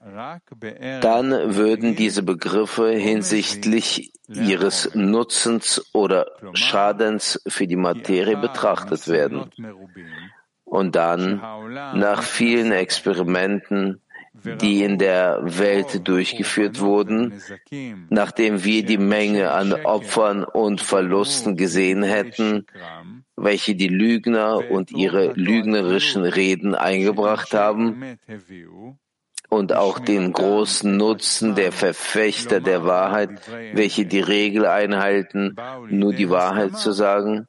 dann 0.00 1.30
würden 1.56 1.94
diese 1.94 2.22
Begriffe 2.22 2.90
hinsichtlich 2.92 4.12
ihres 4.28 4.94
Nutzens 4.94 5.84
oder 5.92 6.26
Schadens 6.54 7.40
für 7.46 7.66
die 7.66 7.76
Materie 7.76 8.38
betrachtet 8.38 9.08
werden. 9.08 9.50
Und 10.64 10.94
dann, 10.94 11.36
nach 11.94 12.22
vielen 12.22 12.72
Experimenten, 12.72 14.00
die 14.32 14.82
in 14.82 14.98
der 14.98 15.40
Welt 15.42 16.06
durchgeführt 16.06 16.80
wurden, 16.80 17.42
nachdem 18.08 18.64
wir 18.64 18.84
die 18.84 18.98
Menge 18.98 19.50
an 19.50 19.72
Opfern 19.72 20.44
und 20.44 20.80
Verlusten 20.80 21.56
gesehen 21.56 22.02
hätten, 22.02 22.66
welche 23.42 23.74
die 23.74 23.88
Lügner 23.88 24.70
und 24.70 24.90
ihre 24.92 25.32
lügnerischen 25.32 26.24
Reden 26.24 26.74
eingebracht 26.74 27.54
haben, 27.54 28.18
und 29.50 29.72
auch 29.72 29.98
den 29.98 30.32
großen 30.32 30.96
Nutzen 30.96 31.56
der 31.56 31.72
Verfechter 31.72 32.60
der 32.60 32.84
Wahrheit, 32.84 33.30
welche 33.74 34.06
die 34.06 34.20
Regel 34.20 34.64
einhalten, 34.64 35.56
nur 35.88 36.14
die 36.14 36.30
Wahrheit 36.30 36.78
zu 36.78 36.92
sagen, 36.92 37.48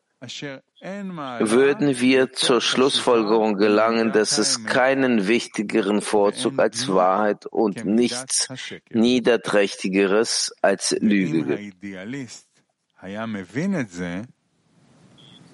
würden 1.39 1.99
wir 1.99 2.31
zur 2.33 2.61
Schlussfolgerung 2.61 3.55
gelangen, 3.57 4.11
dass 4.11 4.37
es 4.39 4.65
keinen 4.65 5.27
wichtigeren 5.27 6.01
Vorzug 6.01 6.59
als 6.59 6.87
Wahrheit 6.87 7.45
und 7.45 7.85
nichts 7.85 8.47
Niederträchtigeres 8.89 10.53
als 10.61 10.95
Lüge 10.99 11.43
gibt. 11.43 11.75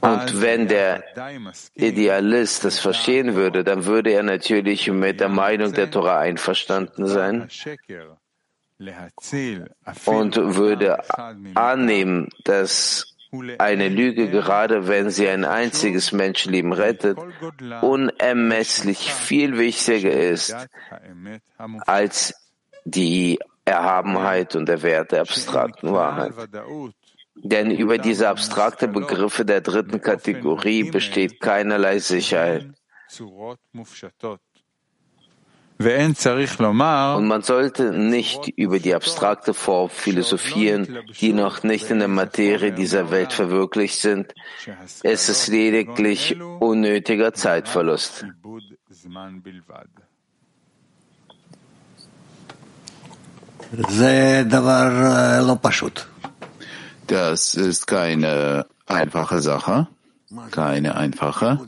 Und 0.01 0.41
wenn 0.41 0.67
der 0.67 1.03
Idealist 1.73 2.63
das 2.65 2.79
verstehen 2.79 3.35
würde, 3.35 3.63
dann 3.63 3.85
würde 3.85 4.11
er 4.11 4.23
natürlich 4.23 4.89
mit 4.91 5.19
der 5.19 5.29
Meinung 5.29 5.73
der 5.73 5.89
Torah 5.89 6.19
einverstanden 6.19 7.07
sein 7.07 7.49
und 10.05 10.35
würde 10.55 10.99
annehmen, 11.55 12.29
dass 12.43 13.17
eine 13.57 13.89
Lüge, 13.89 14.29
gerade 14.29 14.87
wenn 14.87 15.09
sie 15.09 15.27
ein 15.27 15.45
einziges 15.45 16.11
Menschenleben 16.11 16.73
rettet, 16.73 17.17
unermesslich 17.81 19.11
viel 19.11 19.57
wichtiger 19.57 20.11
ist 20.11 20.55
als 21.85 22.33
die 22.85 23.39
Erhabenheit 23.65 24.55
und 24.55 24.67
der 24.67 24.81
Wert 24.81 25.11
der 25.11 25.21
abstrakten 25.21 25.91
Wahrheit. 25.91 26.33
Denn 27.43 27.71
über 27.71 27.97
diese 27.97 28.29
abstrakte 28.29 28.87
Begriffe 28.87 29.45
der 29.45 29.61
dritten 29.61 30.01
Kategorie 30.01 30.83
besteht 30.91 31.39
keinerlei 31.39 31.99
Sicherheit. 31.99 32.67
Und 35.79 37.27
man 37.27 37.41
sollte 37.43 37.91
nicht 37.93 38.47
über 38.55 38.79
die 38.79 38.95
abstrakte 38.95 39.53
Form 39.53 39.89
philosophieren, 39.89 40.97
die 41.19 41.33
noch 41.33 41.61
nicht 41.61 41.91
in 41.91 41.99
der 41.99 42.07
Materie 42.07 42.71
dieser 42.71 43.11
Welt 43.11 43.31
verwirklicht 43.31 43.99
sind. 43.99 44.33
Es 45.03 45.29
ist 45.29 45.47
lediglich 45.47 46.35
unnötiger 46.59 47.33
Zeitverlust. 47.33 48.25
Das 57.07 57.55
ist 57.55 57.87
keine 57.87 58.65
einfache 58.85 59.41
Sache, 59.41 59.87
keine 60.51 60.95
einfache. 60.95 61.59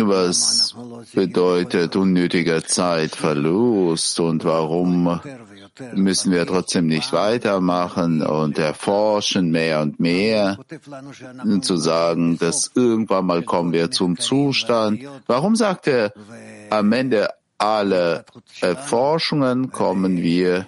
Was 0.00 0.76
bedeutet 1.12 1.96
unnötiger 1.96 2.62
Zeitverlust 2.64 4.20
und 4.20 4.44
warum 4.44 5.20
müssen 5.94 6.32
wir 6.32 6.46
trotzdem 6.46 6.86
nicht 6.86 7.12
weitermachen 7.12 8.22
und 8.22 8.58
erforschen 8.58 9.50
mehr 9.50 9.80
und 9.80 9.98
mehr, 9.98 10.58
und 11.42 11.64
zu 11.64 11.76
sagen, 11.76 12.38
dass 12.38 12.70
irgendwann 12.74 13.26
mal 13.26 13.42
kommen 13.42 13.72
wir 13.72 13.90
zum 13.90 14.18
Zustand. 14.18 15.00
Warum 15.26 15.56
sagt 15.56 15.88
er 15.88 16.12
am 16.70 16.92
Ende 16.92 17.30
aller 17.58 18.24
Erforschungen 18.60 19.72
kommen 19.72 20.18
wir 20.18 20.66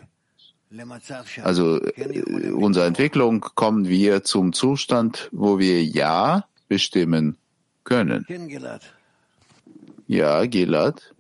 also 1.43 1.81
äh, 1.83 2.51
unserer 2.53 2.87
Entwicklung 2.87 3.41
kommen 3.41 3.89
wir 3.89 4.23
zum 4.23 4.53
Zustand, 4.53 5.29
wo 5.33 5.59
wir 5.59 5.83
Ja 5.85 6.45
bestimmen 6.69 7.37
können. 7.83 8.25
Ja, 10.07 10.47
Gilad. 10.47 11.15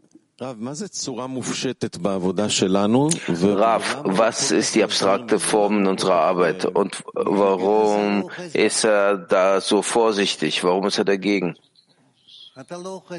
Rav, 3.28 4.02
was 4.04 4.50
ist 4.52 4.74
die 4.74 4.82
abstrakte 4.82 5.38
Form 5.38 5.78
in 5.80 5.86
unserer 5.86 6.14
Arbeit 6.14 6.64
und 6.64 7.02
warum 7.12 8.30
ist 8.54 8.84
er 8.84 9.18
da 9.18 9.60
so 9.60 9.82
vorsichtig? 9.82 10.64
Warum 10.64 10.86
ist 10.86 10.96
er 10.96 11.04
dagegen? 11.04 11.56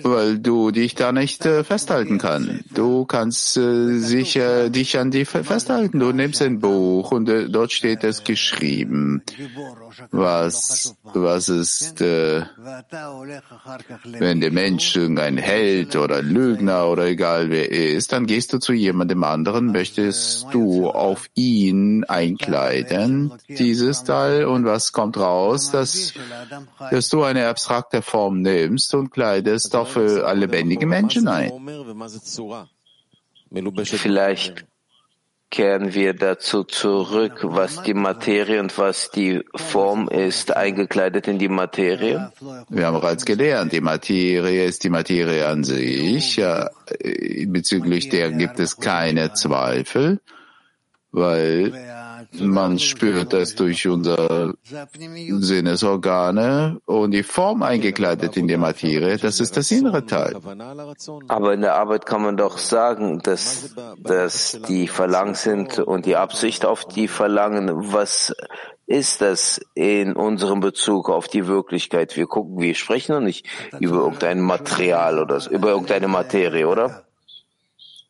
Weil 0.03 0.39
du 0.39 0.71
dich 0.71 0.95
da 0.95 1.11
nicht 1.11 1.45
äh, 1.45 1.63
festhalten 1.63 2.17
kannst. 2.17 2.63
Du 2.73 3.05
kannst 3.05 3.57
äh, 3.57 3.97
sicher 3.97 4.69
dich 4.69 4.99
an 4.99 5.11
die 5.11 5.25
festhalten. 5.25 5.99
Du 5.99 6.11
nimmst 6.11 6.41
ein 6.41 6.59
Buch 6.59 7.11
und 7.11 7.27
äh, 7.29 7.49
dort 7.49 7.71
steht 7.71 8.03
es 8.03 8.23
geschrieben, 8.23 9.23
was, 10.11 10.95
was 11.03 11.49
ist, 11.49 12.01
äh, 12.01 12.43
wenn 14.03 14.41
der 14.41 14.51
Mensch 14.51 14.95
irgendein 14.95 15.37
Held 15.37 15.95
oder 15.95 16.21
Lügner 16.21 16.87
oder 16.87 17.07
egal 17.07 17.49
wer 17.49 17.71
ist, 17.71 18.11
dann 18.11 18.27
gehst 18.27 18.53
du 18.53 18.59
zu 18.59 18.73
jemandem 18.73 19.23
anderen, 19.23 19.71
möchtest 19.71 20.47
du 20.51 20.89
auf 20.89 21.29
ihn 21.35 22.03
einkleiden, 22.03 23.31
dieses 23.47 24.03
Teil, 24.03 24.45
und 24.45 24.65
was 24.65 24.91
kommt 24.91 25.17
raus, 25.17 25.71
dass, 25.71 26.13
dass 26.91 27.09
du 27.09 27.23
eine 27.23 27.47
abstrakte 27.47 28.01
Form 28.01 28.41
nimmst 28.41 28.93
und 28.93 29.11
kleidest 29.11 29.30
auch 29.75 29.87
für 29.87 30.25
alle 30.27 30.41
lebendigen 30.41 30.89
Menschen 30.89 31.27
ein. 31.27 31.51
Vielleicht 33.85 34.65
kehren 35.51 35.93
wir 35.93 36.13
dazu 36.13 36.63
zurück, 36.63 37.39
was 37.43 37.83
die 37.83 37.93
Materie 37.93 38.59
und 38.61 38.77
was 38.77 39.11
die 39.11 39.43
Form 39.53 40.07
ist, 40.07 40.55
eingekleidet 40.55 41.27
in 41.27 41.37
die 41.37 41.49
Materie? 41.49 42.31
Wir 42.69 42.85
haben 42.87 42.93
bereits 42.93 43.25
gelernt, 43.25 43.73
die 43.73 43.81
Materie 43.81 44.63
ist 44.65 44.83
die 44.85 44.89
Materie 44.89 45.45
an 45.45 45.65
sich. 45.65 46.37
Ja, 46.37 46.69
bezüglich 47.47 48.07
der 48.09 48.31
gibt 48.31 48.59
es 48.59 48.77
keine 48.77 49.33
Zweifel, 49.33 50.21
weil 51.11 51.73
man 52.39 52.79
spürt 52.79 53.33
das 53.33 53.55
durch 53.55 53.87
unsere 53.87 54.53
Sinnesorgane 54.63 56.79
und 56.85 57.11
die 57.11 57.23
Form 57.23 57.63
eingekleidet 57.63 58.37
in 58.37 58.47
die 58.47 58.57
Materie, 58.57 59.17
das 59.17 59.39
ist 59.39 59.57
das 59.57 59.71
innere 59.71 60.05
Teil. 60.05 60.37
Aber 61.27 61.53
in 61.53 61.61
der 61.61 61.75
Arbeit 61.75 62.05
kann 62.05 62.21
man 62.21 62.37
doch 62.37 62.57
sagen, 62.57 63.19
dass, 63.19 63.75
dass 63.99 64.59
die 64.67 64.87
Verlangen 64.87 65.35
sind 65.35 65.79
und 65.79 66.05
die 66.05 66.15
Absicht 66.15 66.65
auf 66.65 66.85
die 66.85 67.07
Verlangen, 67.07 67.93
was 67.93 68.33
ist 68.85 69.21
das 69.21 69.61
in 69.73 70.13
unserem 70.13 70.59
Bezug 70.59 71.09
auf 71.09 71.27
die 71.27 71.47
Wirklichkeit? 71.47 72.17
Wir 72.17 72.27
gucken, 72.27 72.59
wir 72.59 72.75
sprechen 72.75 73.13
noch 73.13 73.21
nicht 73.21 73.47
über 73.79 73.97
irgendein 73.97 74.41
Material 74.41 75.19
oder 75.19 75.41
über 75.49 75.69
irgendeine 75.69 76.07
Materie, 76.07 76.67
oder? 76.67 77.05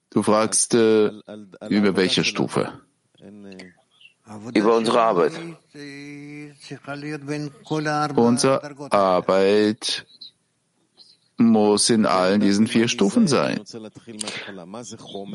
Du 0.10 0.24
fragst, 0.24 0.74
äh, 0.74 1.12
über 1.70 1.96
welche 1.96 2.24
Stufe? 2.24 2.74
Über 4.54 4.76
unsere 4.76 5.02
Arbeit. 5.02 5.34
Unsere 8.16 8.92
Arbeit 8.92 10.06
muss 11.38 11.90
in 11.90 12.06
allen 12.06 12.40
diesen 12.40 12.68
vier 12.68 12.88
Stufen 12.88 13.28
sein. 13.28 13.62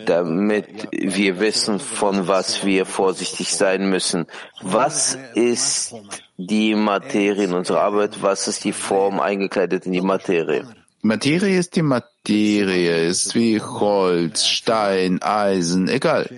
Damit 0.07 0.89
wir 0.93 1.41
wissen, 1.41 1.81
von 1.81 2.29
was 2.29 2.65
wir 2.65 2.87
vorsichtig 2.87 3.55
sein 3.55 3.91
müssen. 3.91 4.27
Was 4.63 5.19
ist 5.35 5.95
die 6.37 6.75
Materie 6.75 7.45
in 7.45 7.53
unserer 7.53 7.83
Arbeit? 7.83 8.23
Was 8.23 8.47
ist 8.47 8.65
die 8.65 8.73
Form 8.73 9.21
eingekleidet 9.21 9.87
in 9.87 9.93
die 9.93 10.01
Materie? 10.01 10.67
Materie 11.03 11.59
ist 11.59 11.77
die 11.77 11.83
Materie, 11.83 13.07
ist 13.07 13.35
wie 13.35 13.61
Holz, 13.61 14.47
Stein, 14.47 15.23
Eisen, 15.23 15.89
egal 15.89 16.29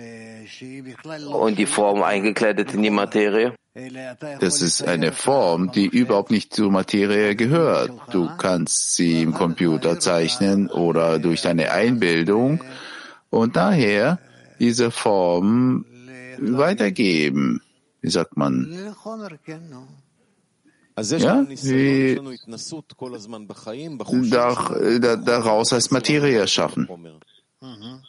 und 1.31 1.57
die 1.57 1.65
Form 1.65 2.03
eingekleidet 2.03 2.73
in 2.73 2.83
die 2.83 2.89
Materie? 2.89 3.53
Das 4.39 4.61
ist 4.61 4.81
eine 4.81 5.11
Form, 5.11 5.71
die 5.71 5.85
überhaupt 5.85 6.31
nicht 6.31 6.53
zur 6.53 6.71
Materie 6.71 7.35
gehört. 7.35 7.91
Du 8.11 8.29
kannst 8.37 8.95
sie 8.95 9.21
im 9.21 9.33
Computer 9.33 9.99
zeichnen 9.99 10.69
oder 10.69 11.19
durch 11.19 11.41
deine 11.41 11.71
Einbildung 11.71 12.63
und 13.29 13.55
daher 13.55 14.19
diese 14.59 14.91
Form 14.91 15.85
weitergeben. 16.39 17.61
Wie 18.01 18.09
sagt 18.09 18.37
man? 18.37 18.71
Ja, 18.71 18.95
wie 21.61 22.19
daraus 24.99 25.73
als 25.73 25.91
Materie 25.91 26.39
erschaffen. 26.39 26.89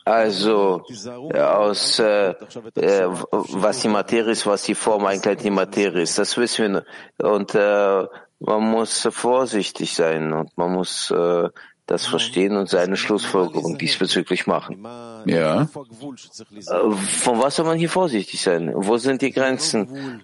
Also 0.05 0.85
aus 1.35 1.99
äh, 1.99 2.31
äh, 2.31 3.09
was 3.09 3.81
die 3.81 3.89
Materie 3.89 4.31
ist, 4.31 4.47
was 4.47 4.63
die 4.63 4.77
Form 4.77 5.07
eigentlich 5.07 5.39
die 5.39 5.51
Materie 5.51 6.03
ist, 6.03 6.19
das 6.19 6.37
wissen 6.37 6.75
wir. 7.19 7.31
Und 7.33 7.55
äh, 7.57 8.07
man 8.39 8.63
muss 8.63 9.09
vorsichtig 9.11 9.95
sein 9.95 10.33
und 10.33 10.57
man 10.57 10.73
muss 10.73 11.11
äh, 11.11 11.49
das 11.87 12.07
verstehen 12.07 12.57
und 12.57 12.69
seine 12.69 12.97
Schlussfolgerung 12.97 13.77
diesbezüglich 13.77 14.47
machen. 14.47 14.87
Ja. 15.27 15.63
Äh, 15.63 15.67
von 15.67 17.43
was 17.43 17.57
soll 17.57 17.67
man 17.67 17.79
hier 17.79 17.91
vorsichtig 17.91 18.41
sein? 18.41 18.71
Wo 18.73 18.97
sind 18.99 19.21
die 19.21 19.33
Grenzen? 19.33 20.23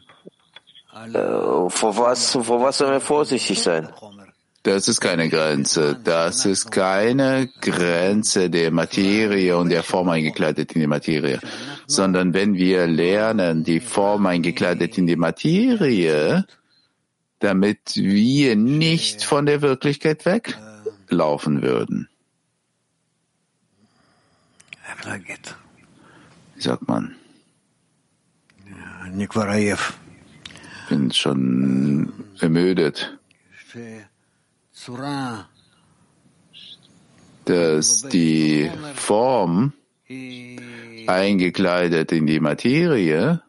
Äh, 0.95 1.69
vor 1.69 1.99
was, 1.99 2.31
vor 2.31 2.63
was 2.63 2.79
soll 2.79 2.91
man 2.91 3.01
vorsichtig 3.01 3.61
sein? 3.61 3.89
Das 4.67 4.89
ist 4.89 5.01
keine 5.01 5.29
Grenze. 5.29 5.97
Das 6.03 6.45
ist 6.45 6.73
keine 6.73 7.49
Grenze 7.61 8.51
der 8.51 8.73
Materie 8.73 9.57
und 9.57 9.69
der 9.69 9.85
Form 9.85 10.09
eingekleidet 10.09 10.73
in 10.73 10.81
die 10.81 10.89
Materie, 10.89 11.39
sondern 11.87 12.35
wenn 12.35 12.55
wir 12.55 12.89
lernen, 12.89 13.63
die 13.63 13.79
Form 13.79 14.27
eingekleidet 14.27 14.99
in 14.99 15.07
die 15.07 15.15
Materie, 15.15 16.45
damit 17.39 17.95
wir 17.95 18.57
nicht 18.57 19.23
von 19.23 19.47
der 19.47 19.63
Wirklichkeit 19.63 20.27
weglaufen 20.27 21.63
würden. 21.63 22.09
Wie 26.57 26.61
sagt 26.61 26.89
man? 26.89 27.15
Ich 29.17 29.29
bin 30.89 31.13
schon 31.13 32.13
ermüdet 32.41 33.17
dass 37.45 38.03
die 38.03 38.71
Form 38.95 39.73
eingekleidet 41.07 42.13
in 42.13 42.27
die 42.27 42.41
Materie 42.41 43.43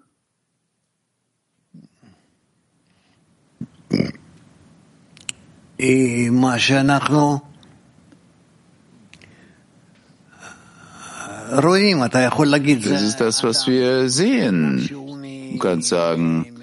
Das 12.90 13.02
ist 13.04 13.22
das, 13.22 13.44
was 13.44 13.68
wir 13.68 14.10
sehen. 14.10 14.88
Du 14.88 15.58
kannst 15.60 15.90
sagen, 15.90 16.58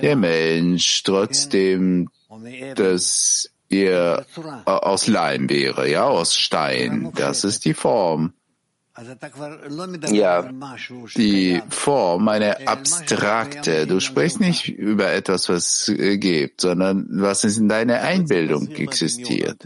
der 0.00 0.16
Mensch, 0.16 1.02
trotzdem, 1.02 2.10
dass 2.76 3.50
ihr 3.68 4.24
äh, 4.36 4.70
aus 4.70 5.06
Leim 5.06 5.48
wäre, 5.48 5.90
ja, 5.90 6.04
aus 6.04 6.34
Stein. 6.34 7.12
Das 7.14 7.44
ist 7.44 7.64
die 7.64 7.74
Form. 7.74 8.32
Ja, 10.10 10.50
die 11.16 11.62
Form, 11.68 12.28
eine 12.28 12.66
abstrakte. 12.66 13.86
Du 13.86 14.00
sprichst 14.00 14.40
nicht 14.40 14.68
über 14.68 15.12
etwas, 15.12 15.48
was 15.48 15.88
äh, 15.88 16.18
gibt, 16.18 16.62
sondern 16.62 17.06
was 17.10 17.44
in 17.44 17.68
deiner 17.68 18.00
Einbildung 18.00 18.66
existiert. 18.68 19.64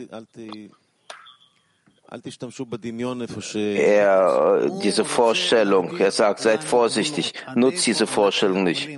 Er, 3.55 4.71
diese 4.83 5.05
Vorstellung, 5.07 5.97
er 5.97 6.11
sagt, 6.11 6.41
seid 6.41 6.62
vorsichtig, 6.62 7.33
nutzt 7.55 7.87
diese 7.87 8.07
Vorstellung 8.07 8.65
nicht. 8.65 8.91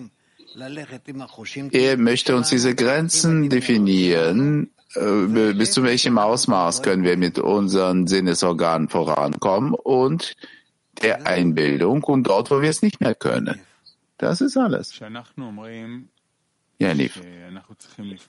Er 1.70 1.96
möchte 1.96 2.34
uns 2.34 2.48
diese 2.48 2.74
Grenzen 2.74 3.48
definieren, 3.50 4.70
bis 4.94 5.72
zu 5.72 5.82
welchem 5.82 6.18
Ausmaß 6.18 6.82
können 6.82 7.04
wir 7.04 7.16
mit 7.16 7.38
unseren 7.38 8.06
Sinnesorganen 8.06 8.88
vorankommen 8.88 9.74
und 9.74 10.34
der 11.02 11.26
Einbildung 11.26 12.04
und 12.04 12.24
dort, 12.24 12.50
wo 12.50 12.62
wir 12.62 12.70
es 12.70 12.82
nicht 12.82 13.00
mehr 13.00 13.14
können. 13.14 13.60
Das 14.18 14.40
ist 14.40 14.56
alles. 14.56 14.98
Ja, 14.98 15.08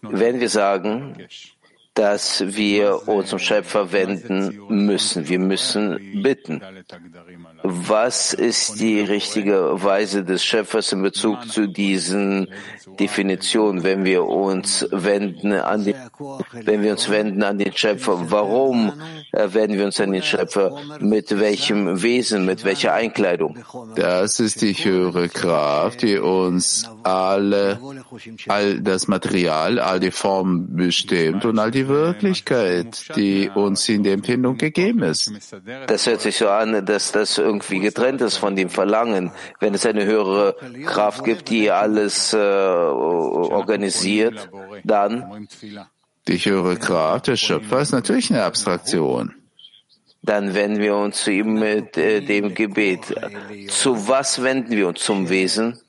Wenn 0.01 0.39
wir 0.39 0.49
sagen, 0.49 1.15
dass 1.95 2.43
wir 2.45 3.07
uns 3.07 3.29
zum 3.29 3.39
Schöpfer 3.39 3.93
wenden 3.93 4.59
müssen. 4.67 5.29
Wir 5.29 5.39
müssen 5.39 6.21
bitten. 6.21 6.61
Was 7.63 8.33
ist 8.33 8.81
die 8.81 8.99
richtige 8.99 9.81
Weise 9.81 10.23
des 10.23 10.43
Schöpfers 10.43 10.91
in 10.91 11.01
Bezug 11.01 11.49
zu 11.49 11.67
diesen 11.67 12.49
Definitionen, 12.99 13.83
wenn 13.83 14.03
wir 14.03 14.25
uns 14.25 14.85
wenden 14.91 15.53
an 15.53 15.85
den, 15.85 15.95
wenn 16.51 16.83
wir 16.83 16.91
uns 16.91 17.09
wenden 17.09 17.41
an 17.43 17.57
den 17.57 17.73
Schöpfer? 17.73 18.29
Warum 18.29 18.91
äh, 19.31 19.47
wenden 19.53 19.77
wir 19.77 19.85
uns 19.85 19.99
an 19.99 20.11
den 20.11 20.21
Schöpfer? 20.21 20.77
Mit 20.99 21.39
welchem 21.39 22.03
Wesen, 22.03 22.45
mit 22.45 22.65
welcher 22.65 22.93
Einkleidung? 22.93 23.57
Das 23.95 24.39
ist 24.39 24.61
die 24.61 24.73
höhere 24.73 25.29
Kraft, 25.29 26.01
die 26.01 26.17
uns 26.17 26.89
alle, 27.03 27.79
all 28.47 28.81
das 28.81 29.07
Material, 29.07 29.79
all 29.79 29.99
die 29.99 30.11
Formen 30.11 30.75
bestimmt 30.75 31.45
und 31.45 31.57
all 31.57 31.71
die 31.71 31.84
die 31.85 31.89
Wirklichkeit, 31.89 33.15
die 33.15 33.49
uns 33.49 33.87
in 33.89 34.03
der 34.03 34.13
Empfindung 34.13 34.57
gegeben 34.57 35.03
ist. 35.03 35.31
Das 35.87 36.07
hört 36.07 36.21
sich 36.21 36.37
so 36.37 36.49
an, 36.49 36.85
dass 36.85 37.11
das 37.11 37.37
irgendwie 37.37 37.79
getrennt 37.79 38.21
ist 38.21 38.37
von 38.37 38.55
dem 38.55 38.69
Verlangen. 38.69 39.31
Wenn 39.59 39.73
es 39.73 39.85
eine 39.85 40.05
höhere 40.05 40.55
Kraft 40.85 41.23
gibt, 41.23 41.49
die 41.49 41.71
alles 41.71 42.33
äh, 42.33 42.37
organisiert, 42.37 44.49
dann 44.83 45.47
die 46.27 46.37
höhere 46.37 46.77
Kraft 46.77 47.27
des 47.27 47.39
Schöpfers 47.39 47.89
ist 47.89 47.91
natürlich 47.91 48.31
eine 48.31 48.43
Abstraktion. 48.43 49.35
Dann 50.23 50.55
wenden 50.55 50.79
wir 50.79 50.95
uns 50.95 51.23
zu 51.23 51.31
ihm 51.31 51.59
mit 51.59 51.97
äh, 51.97 52.21
dem 52.21 52.55
Gebet. 52.55 53.13
Zu 53.67 54.07
was 54.07 54.41
wenden 54.41 54.71
wir 54.71 54.87
uns? 54.87 55.01
Zum 55.01 55.29
Wesen? 55.29 55.79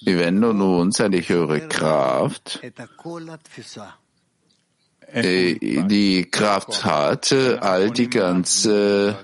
Wir 0.00 0.18
wenden 0.18 0.60
uns 0.60 1.00
an 1.00 1.12
die 1.12 1.22
höhere 1.22 1.66
Kraft, 1.66 2.60
die 5.14 6.28
Kraft 6.30 6.84
hat, 6.84 7.32
all 7.32 7.90
die 7.90 8.10
ganze 8.10 9.16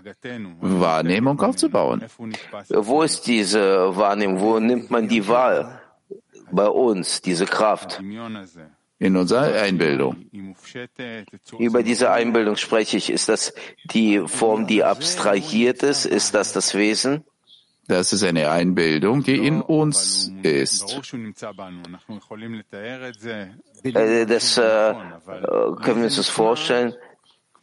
Wahrnehmung 0.61 1.41
aufzubauen. 1.41 2.05
Wo 2.69 3.03
ist 3.03 3.27
diese 3.27 3.97
Wahrnehmung? 3.97 4.41
Wo 4.41 4.59
nimmt 4.61 4.91
man 4.91 5.09
die 5.09 5.27
wahr? 5.29 5.81
Bei 6.51 6.69
uns, 6.69 7.21
diese 7.21 7.47
Kraft. 7.47 8.03
In 8.99 9.17
unserer 9.17 9.61
Einbildung. 9.61 10.31
Über 11.59 11.83
diese 11.83 12.11
Einbildung 12.13 12.57
spreche 12.57 12.97
ich. 12.97 13.11
Ist 13.11 13.29
das 13.29 13.53
die 13.91 14.21
Form, 14.27 14.67
die 14.67 14.85
abstrahiert 14.85 15.83
ist? 15.83 16.07
Ist 16.07 16.35
das 16.35 16.53
das 16.53 16.75
Wesen? 16.75 17.25
Das 17.87 18.13
ist 18.13 18.23
eine 18.23 18.51
Einbildung, 18.51 19.23
die 19.23 19.47
in 19.47 19.61
uns 19.61 20.33
ist. 20.43 20.93
Äh, 23.83 24.27
das 24.27 24.59
äh, 24.59 24.95
können 25.83 25.97
wir 25.97 26.05
uns 26.05 26.17
das 26.17 26.29
vorstellen. 26.29 26.95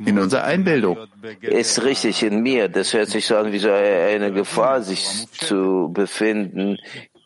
In 0.05 0.17
unserer 0.19 0.43
Einbildung. 0.43 0.97
Ist 1.41 1.83
richtig 1.83 2.23
in 2.23 2.41
mir. 2.41 2.69
Das 2.69 2.93
hört 2.93 3.09
sich 3.09 3.25
so 3.25 3.35
an 3.37 3.51
wie 3.51 3.59
so 3.59 3.71
eine 3.71 4.31
Gefahr, 4.31 4.81
sich 4.81 5.27
zu 5.31 5.91
befinden 5.93 6.77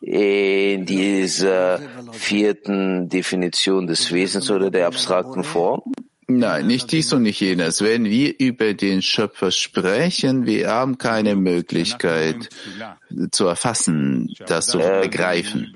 in 0.01 0.85
dieser 0.85 1.79
vierten 2.11 3.09
Definition 3.09 3.87
des 3.87 4.11
Wesens 4.11 4.51
oder 4.51 4.69
der 4.69 4.87
abstrakten 4.87 5.43
Form. 5.43 5.81
Nein, 6.27 6.65
nicht 6.65 6.91
dies 6.91 7.13
und 7.13 7.21
nicht 7.21 7.39
jenes. 7.39 7.81
Wenn 7.81 8.05
wir 8.05 8.33
über 8.39 8.73
den 8.73 9.03
Schöpfer 9.03 9.51
sprechen, 9.51 10.47
wir 10.47 10.69
haben 10.69 10.97
keine 10.97 11.35
Möglichkeit 11.35 12.49
zu 13.31 13.45
erfassen, 13.45 14.33
das 14.47 14.67
zu 14.67 14.79
äh, 14.79 15.01
begreifen. 15.03 15.75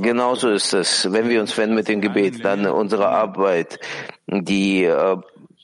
Genauso 0.00 0.50
ist 0.50 0.72
es. 0.72 1.10
Wenn 1.10 1.28
wir 1.28 1.40
uns 1.40 1.56
wenden 1.58 1.74
mit 1.74 1.88
dem 1.88 2.00
Gebet, 2.00 2.44
dann 2.44 2.64
unsere 2.66 3.08
Arbeit, 3.08 3.80
die 4.28 4.84
äh, 4.84 5.16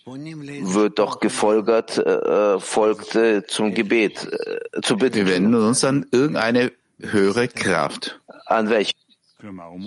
wird 0.04 0.98
doch 0.98 1.20
gefolgert, 1.20 1.98
äh, 1.98 2.58
folgt 2.58 3.14
äh, 3.14 3.46
zum 3.46 3.72
Gebet, 3.72 4.26
äh, 4.26 4.80
zu 4.80 4.96
bitten. 4.96 5.16
Wir 5.16 5.28
wenden 5.28 5.54
uns 5.54 5.84
an 5.84 6.06
irgendeine 6.10 6.72
höhere 7.00 7.46
Kraft. 7.46 8.18
An 8.46 8.68
welche? 8.68 8.92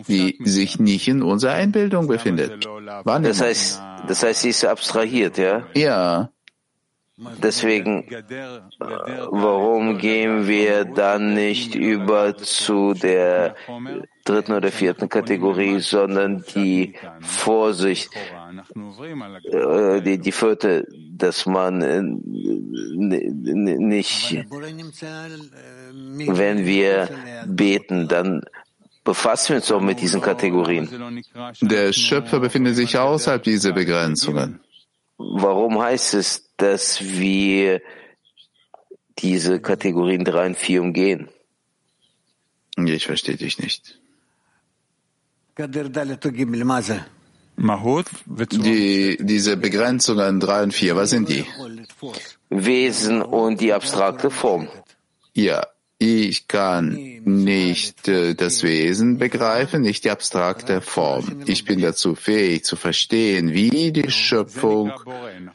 Die 0.07 0.37
sich 0.43 0.79
nicht 0.79 1.07
in 1.07 1.21
unserer 1.21 1.53
Einbildung 1.53 2.07
befindet. 2.07 2.67
Das 3.05 3.41
heißt, 3.41 3.81
das 4.07 4.23
heißt, 4.23 4.41
sie 4.41 4.49
ist 4.49 4.65
abstrahiert, 4.65 5.37
ja? 5.37 5.67
Ja. 5.73 6.31
Deswegen, 7.43 8.05
warum 8.79 9.99
gehen 9.99 10.47
wir 10.47 10.85
dann 10.85 11.35
nicht 11.35 11.75
über 11.75 12.35
zu 12.35 12.93
der 12.95 13.55
dritten 14.25 14.53
oder 14.53 14.71
vierten 14.71 15.07
Kategorie, 15.07 15.79
sondern 15.81 16.43
die 16.55 16.95
Vorsicht, 17.19 18.09
äh, 19.43 20.01
die, 20.01 20.17
die 20.17 20.31
vierte, 20.31 20.87
dass 21.15 21.45
man 21.45 21.81
äh, 21.81 22.01
nicht, 23.77 24.45
wenn 26.27 26.65
wir 26.65 27.09
beten, 27.45 28.07
dann 28.07 28.41
befassen 29.03 29.49
wir 29.49 29.55
uns 29.57 29.71
auch 29.71 29.81
mit 29.81 30.01
diesen 30.01 30.21
Kategorien. 30.21 31.23
Der 31.61 31.93
Schöpfer 31.93 32.39
befindet 32.39 32.75
sich 32.75 32.97
außerhalb 32.97 33.43
dieser 33.43 33.73
Begrenzungen. 33.73 34.59
Warum 35.17 35.79
heißt 35.79 36.13
es, 36.15 36.49
dass 36.57 37.01
wir 37.01 37.81
diese 39.19 39.59
Kategorien 39.59 40.23
3 40.23 40.47
und 40.47 40.57
4 40.57 40.81
umgehen? 40.81 41.29
Ich 42.77 43.05
verstehe 43.05 43.37
dich 43.37 43.59
nicht. 43.59 43.99
Die, 48.51 49.17
diese 49.19 49.57
Begrenzungen 49.57 50.39
3 50.39 50.63
und 50.63 50.73
4, 50.73 50.95
was 50.95 51.09
sind 51.11 51.29
die? 51.29 51.45
Wesen 52.49 53.21
und 53.21 53.61
die 53.61 53.73
abstrakte 53.73 54.31
Form. 54.31 54.67
Ja, 55.33 55.67
ich 56.01 56.47
kann 56.47 56.97
nicht 57.25 58.07
äh, 58.07 58.33
das 58.33 58.63
Wesen 58.63 59.19
begreifen, 59.19 59.83
nicht 59.83 60.03
die 60.03 60.09
abstrakte 60.09 60.81
Form. 60.81 61.43
Ich 61.45 61.63
bin 61.63 61.79
dazu 61.79 62.15
fähig 62.15 62.63
zu 62.63 62.75
verstehen, 62.75 63.53
wie 63.53 63.91
die 63.91 64.09
Schöpfung, 64.09 64.91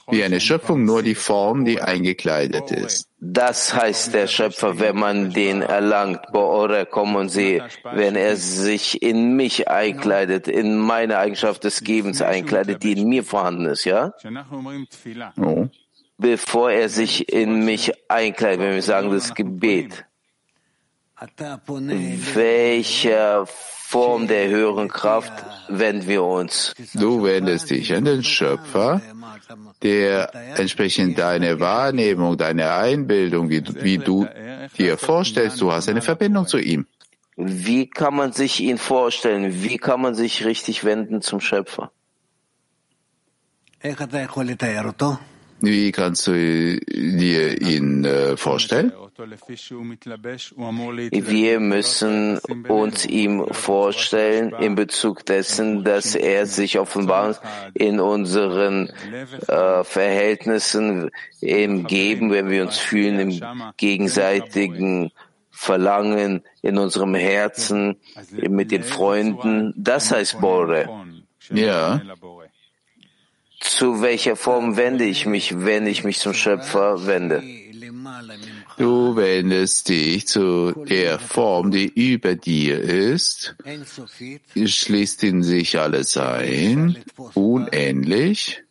wie 0.09 0.23
eine 0.23 0.39
Schöpfung 0.39 0.85
nur 0.85 1.03
die 1.03 1.17
Form, 1.17 1.65
die 1.65 1.81
eingekleidet 1.81 2.71
ist. 2.71 3.09
Das 3.19 3.75
heißt 3.75 4.15
der 4.15 4.29
Schöpfer, 4.29 4.79
wenn 4.79 4.97
man 4.97 5.33
den 5.33 5.63
erlangt, 5.63 6.31
Boore, 6.31 6.87
kommen 6.87 7.29
Sie, 7.29 7.61
wenn 7.83 8.15
er 8.15 8.37
sich 8.37 9.03
in 9.03 9.35
mich 9.35 9.69
einkleidet, 9.69 10.47
in 10.47 10.77
meine 10.77 11.19
Eigenschaft 11.19 11.65
des 11.65 11.83
Gebens 11.83 12.23
einkleidet, 12.23 12.85
die 12.85 12.93
in 12.93 13.09
mir 13.09 13.25
vorhanden 13.25 13.67
ist, 13.67 13.85
ja? 13.85 14.13
Oh. 15.37 15.67
Bevor 16.19 16.71
er 16.71 16.89
sich 16.89 17.33
in 17.33 17.65
mich 17.65 17.93
einkleidet, 18.09 18.61
wenn 18.61 18.75
wir 18.75 18.83
sagen 18.83 19.11
das 19.11 19.35
Gebet 19.35 20.06
welcher 22.35 23.47
Form 23.47 24.27
der 24.27 24.49
höheren 24.49 24.89
Kraft 24.89 25.33
wenden 25.69 26.07
wir 26.07 26.23
uns? 26.23 26.75
Du 26.95 27.23
wendest 27.23 27.71
dich 27.71 27.95
an 27.95 28.05
den 28.05 28.23
Schöpfer, 28.23 29.01
der 29.83 30.35
entsprechend 30.59 31.19
deine 31.19 31.61
Wahrnehmung, 31.61 32.37
deine 32.37 32.73
Einbildung, 32.73 33.49
wie, 33.49 33.63
wie 33.83 33.99
du 33.99 34.27
dir 34.77 34.99
vorstellst, 34.99 35.61
du 35.61 35.73
hast 35.73 35.89
eine 35.89 36.03
Verbindung 36.03 36.47
zu 36.47 36.59
ihm. 36.59 36.87
Wie 37.37 37.89
kann 37.89 38.15
man 38.15 38.33
sich 38.33 38.61
ihn 38.61 38.79
vorstellen? 38.79 39.63
Wie 39.63 39.77
kann 39.77 40.01
man 40.01 40.15
sich 40.15 40.45
richtig 40.45 40.85
wenden 40.85 41.23
zum 41.23 41.41
Schöpfer? 41.41 41.93
Wie 45.61 45.93
kannst 45.93 46.27
du 46.27 46.33
dir 46.79 47.61
ihn 47.61 48.05
äh, 48.05 48.37
vorstellen? 48.37 48.93
Wir 51.11 51.61
müssen 51.61 52.39
uns 52.69 53.07
ihm 53.07 53.47
vorstellen 53.51 54.53
in 54.61 54.75
Bezug 54.75 55.25
dessen, 55.25 55.85
dass 55.85 56.15
er 56.15 56.45
sich 56.47 56.79
offenbart 56.79 57.41
in 57.73 57.99
unseren 58.01 58.91
äh, 59.49 59.85
Verhältnissen, 59.85 61.11
im 61.41 61.87
Geben, 61.87 62.31
wenn 62.31 62.51
wir 62.51 62.63
uns 62.63 62.77
fühlen, 62.77 63.31
im 63.31 63.63
gegenseitigen 63.79 65.11
Verlangen, 65.51 66.43
in 66.61 66.77
unserem 66.77 67.15
Herzen, 67.15 67.97
mit 68.33 68.71
den 68.71 68.83
Freunden. 68.83 69.73
Das 69.77 70.13
heißt 70.13 70.39
Bore. 70.41 70.87
Ja. 71.51 72.03
Zu 73.61 74.03
welcher 74.03 74.37
Form 74.37 74.77
wende 74.77 75.05
ich 75.05 75.27
mich, 75.27 75.65
wenn 75.65 75.87
ich 75.87 76.05
mich 76.05 76.19
zum 76.19 76.35
Schöpfer 76.35 77.07
wende? 77.07 77.43
Du 78.77 79.17
wendest 79.17 79.89
dich 79.89 80.27
zu 80.27 80.73
der 80.73 81.19
Form, 81.19 81.71
die 81.71 81.87
über 81.87 82.35
dir 82.35 82.81
ist, 82.81 83.57
schließt 84.55 85.25
in 85.25 85.43
sich 85.43 85.79
alles 85.79 86.17
ein, 86.17 86.99
unendlich, 87.35 88.63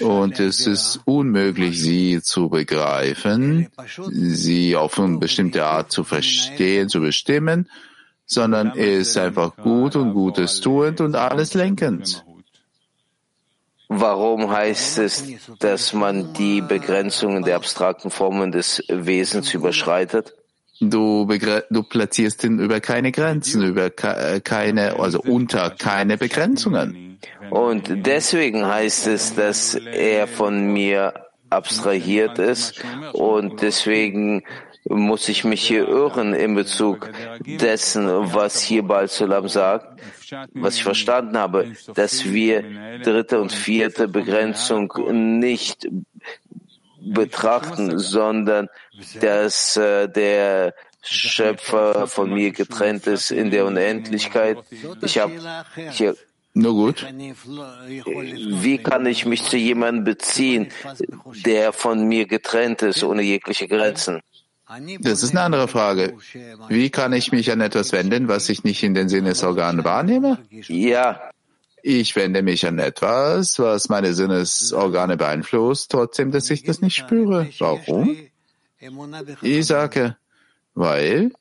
und 0.00 0.38
es 0.38 0.66
ist 0.66 1.00
unmöglich, 1.06 1.80
sie 1.80 2.20
zu 2.22 2.50
begreifen, 2.50 3.68
sie 4.10 4.76
auf 4.76 5.00
eine 5.00 5.16
bestimmte 5.16 5.64
Art 5.64 5.90
zu 5.90 6.04
verstehen, 6.04 6.90
zu 6.90 7.00
bestimmen, 7.00 7.70
sondern 8.26 8.72
es 8.76 9.08
ist 9.08 9.16
einfach 9.16 9.56
gut 9.56 9.96
und 9.96 10.12
Gutes 10.12 10.60
tuend 10.60 11.00
und 11.00 11.16
alles 11.16 11.54
lenkend. 11.54 12.24
Warum 13.94 14.50
heißt 14.50 14.98
es, 14.98 15.24
dass 15.58 15.92
man 15.92 16.32
die 16.32 16.62
Begrenzungen 16.62 17.42
der 17.42 17.56
abstrakten 17.56 18.10
Formen 18.10 18.50
des 18.50 18.82
Wesens 18.88 19.52
überschreitet? 19.52 20.34
Du, 20.80 21.28
du 21.70 21.82
platzierst 21.82 22.42
ihn 22.44 22.58
über 22.58 22.80
keine 22.80 23.12
Grenzen, 23.12 23.62
über 23.62 23.90
keine, 23.90 24.98
also 24.98 25.20
unter 25.20 25.70
keine 25.70 26.16
Begrenzungen. 26.16 27.18
Und 27.50 28.06
deswegen 28.06 28.66
heißt 28.66 29.06
es, 29.08 29.34
dass 29.34 29.74
er 29.74 30.26
von 30.26 30.72
mir 30.72 31.12
abstrahiert 31.50 32.38
ist 32.38 32.82
und 33.12 33.60
deswegen 33.60 34.42
muss 34.88 35.28
ich 35.28 35.44
mich 35.44 35.62
hier 35.62 35.88
irren 35.88 36.34
in 36.34 36.54
Bezug 36.54 37.10
dessen, 37.44 38.06
was 38.34 38.60
hier 38.60 38.82
Baal 38.82 39.08
Sulam 39.08 39.48
sagt, 39.48 40.00
was 40.54 40.76
ich 40.76 40.82
verstanden 40.82 41.38
habe, 41.38 41.72
dass 41.94 42.24
wir 42.24 42.64
dritte 43.02 43.40
und 43.40 43.52
vierte 43.52 44.08
Begrenzung 44.08 44.92
nicht 45.38 45.88
betrachten, 47.00 47.98
sondern 47.98 48.68
dass 49.20 49.76
äh, 49.76 50.08
der 50.08 50.74
Schöpfer 51.02 52.06
von 52.06 52.32
mir 52.32 52.52
getrennt 52.52 53.06
ist 53.08 53.32
in 53.32 53.50
der 53.50 53.66
Unendlichkeit. 53.66 54.58
Ich 55.02 55.18
habe 55.18 55.32
hier 55.90 56.16
nur 56.54 56.74
gut. 56.74 57.06
Wie 57.08 58.78
kann 58.78 59.06
ich 59.06 59.26
mich 59.26 59.42
zu 59.42 59.56
jemandem 59.56 60.04
beziehen, 60.04 60.68
der 61.44 61.72
von 61.72 62.06
mir 62.06 62.26
getrennt 62.26 62.82
ist, 62.82 63.02
ohne 63.02 63.22
jegliche 63.22 63.66
Grenzen? 63.66 64.20
Das 65.00 65.22
ist 65.22 65.30
eine 65.30 65.42
andere 65.42 65.68
Frage. 65.68 66.14
Wie 66.68 66.90
kann 66.90 67.12
ich 67.12 67.32
mich 67.32 67.50
an 67.50 67.60
etwas 67.60 67.92
wenden, 67.92 68.28
was 68.28 68.48
ich 68.48 68.64
nicht 68.64 68.82
in 68.82 68.94
den 68.94 69.08
Sinnesorganen 69.08 69.84
wahrnehme? 69.84 70.38
Ja. 70.50 71.20
Ich 71.82 72.14
wende 72.14 72.42
mich 72.42 72.66
an 72.66 72.78
etwas, 72.78 73.58
was 73.58 73.88
meine 73.88 74.14
Sinnesorgane 74.14 75.16
beeinflusst, 75.16 75.90
trotzdem, 75.90 76.30
dass 76.30 76.48
ich 76.50 76.62
das 76.62 76.80
nicht 76.80 76.94
spüre. 76.94 77.48
Warum? 77.58 78.16
Ich 79.42 79.66
sage, 79.66 80.16
weil 80.74 81.32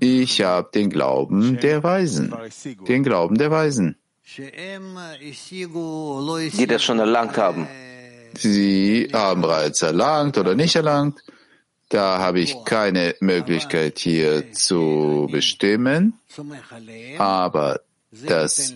ich 0.00 0.42
habe 0.42 0.70
den 0.74 0.88
Glauben 0.88 1.60
der 1.60 1.82
Weisen. 1.82 2.34
Den 2.88 3.02
Glauben 3.02 3.36
der 3.36 3.50
Weisen. 3.50 3.96
Die 4.36 4.50
das 6.66 6.82
schon 6.82 6.98
erlangt 6.98 7.36
haben. 7.36 7.68
Sie 8.34 9.10
haben 9.12 9.42
bereits 9.42 9.82
erlangt 9.82 10.38
oder 10.38 10.54
nicht 10.54 10.76
erlangt. 10.76 11.22
Da 11.88 12.18
habe 12.18 12.40
ich 12.40 12.64
keine 12.64 13.14
Möglichkeit 13.20 13.98
hier 13.98 14.52
zu 14.52 15.28
bestimmen. 15.30 16.14
Aber 17.18 17.80
dass 18.10 18.74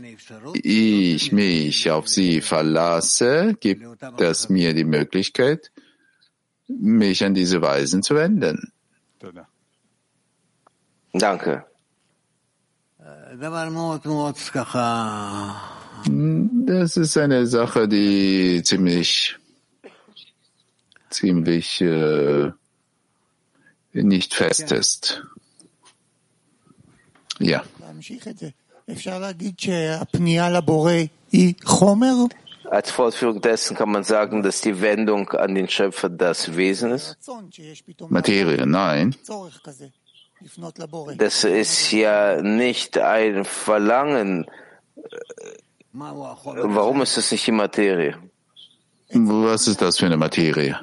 ich 0.55 1.33
mich 1.33 1.91
auf 1.91 2.09
sie 2.09 2.41
verlasse, 2.41 3.55
gibt 3.61 3.85
das 4.17 4.49
mir 4.49 4.75
die 4.75 4.85
Möglichkeit, 4.85 5.71
mich 6.69 7.25
an 7.25 7.35
diese 7.35 7.61
Weisen 7.61 8.03
zu 8.03 8.15
wenden. 8.15 8.73
Danke. 11.13 11.67
Das 16.67 16.97
ist 16.97 17.17
eine 17.17 17.47
Sache, 17.47 17.89
die 17.89 18.63
ziemlich, 18.63 19.37
ziemlich 21.11 21.81
äh, 21.81 22.53
nicht 23.93 24.35
fest 24.35 24.73
ist. 24.73 25.23
Ja. 27.39 27.63
Als 32.71 32.91
Fortführung 32.91 33.41
dessen 33.41 33.77
kann 33.77 33.91
man 33.91 34.05
sagen, 34.05 34.43
dass 34.43 34.61
die 34.61 34.81
Wendung 34.81 35.29
an 35.31 35.55
den 35.55 35.69
Schöpfer 35.69 36.09
das 36.09 36.57
Wesen 36.57 36.93
ist? 36.93 37.17
Materie, 38.09 38.67
nein. 38.67 39.15
Das 41.19 41.45
ist 41.45 41.93
ja 41.93 42.43
nicht 42.43 42.99
ein 42.99 43.45
Verlangen. 43.45 44.47
Warum 45.93 47.03
ist 47.03 47.19
es 47.19 47.31
nicht 47.31 47.47
die 47.47 47.53
Materie? 47.53 48.19
Was 49.11 49.67
ist 49.67 49.83
das 49.83 49.99
für 49.99 50.07
eine 50.07 50.17
Materie? 50.17 50.81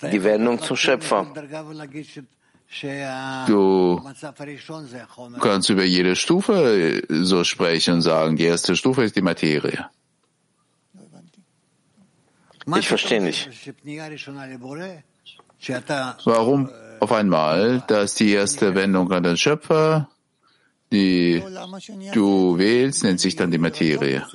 Die 0.00 0.22
Wendung 0.22 0.60
zum 0.62 0.76
Schöpfer. 0.76 1.26
Du 3.46 4.00
kannst 5.40 5.68
über 5.68 5.84
jede 5.84 6.16
Stufe 6.16 7.02
so 7.08 7.44
sprechen 7.44 7.94
und 7.94 8.02
sagen, 8.02 8.36
die 8.36 8.44
erste 8.44 8.76
Stufe 8.76 9.04
ist 9.04 9.14
die 9.14 9.22
Materie. 9.22 9.90
Ich 12.76 12.88
verstehe 12.88 13.20
nicht. 13.22 13.50
Warum 16.24 16.70
auf 17.00 17.12
einmal, 17.12 17.84
dass 17.88 18.14
die 18.14 18.32
erste 18.32 18.74
Wendung 18.74 19.12
an 19.12 19.22
den 19.22 19.36
Schöpfer, 19.36 20.08
die 20.92 21.42
du 22.12 22.56
wählst, 22.58 23.04
nennt 23.04 23.20
sich 23.20 23.36
dann 23.36 23.50
die 23.50 23.58
Materie? 23.58 24.26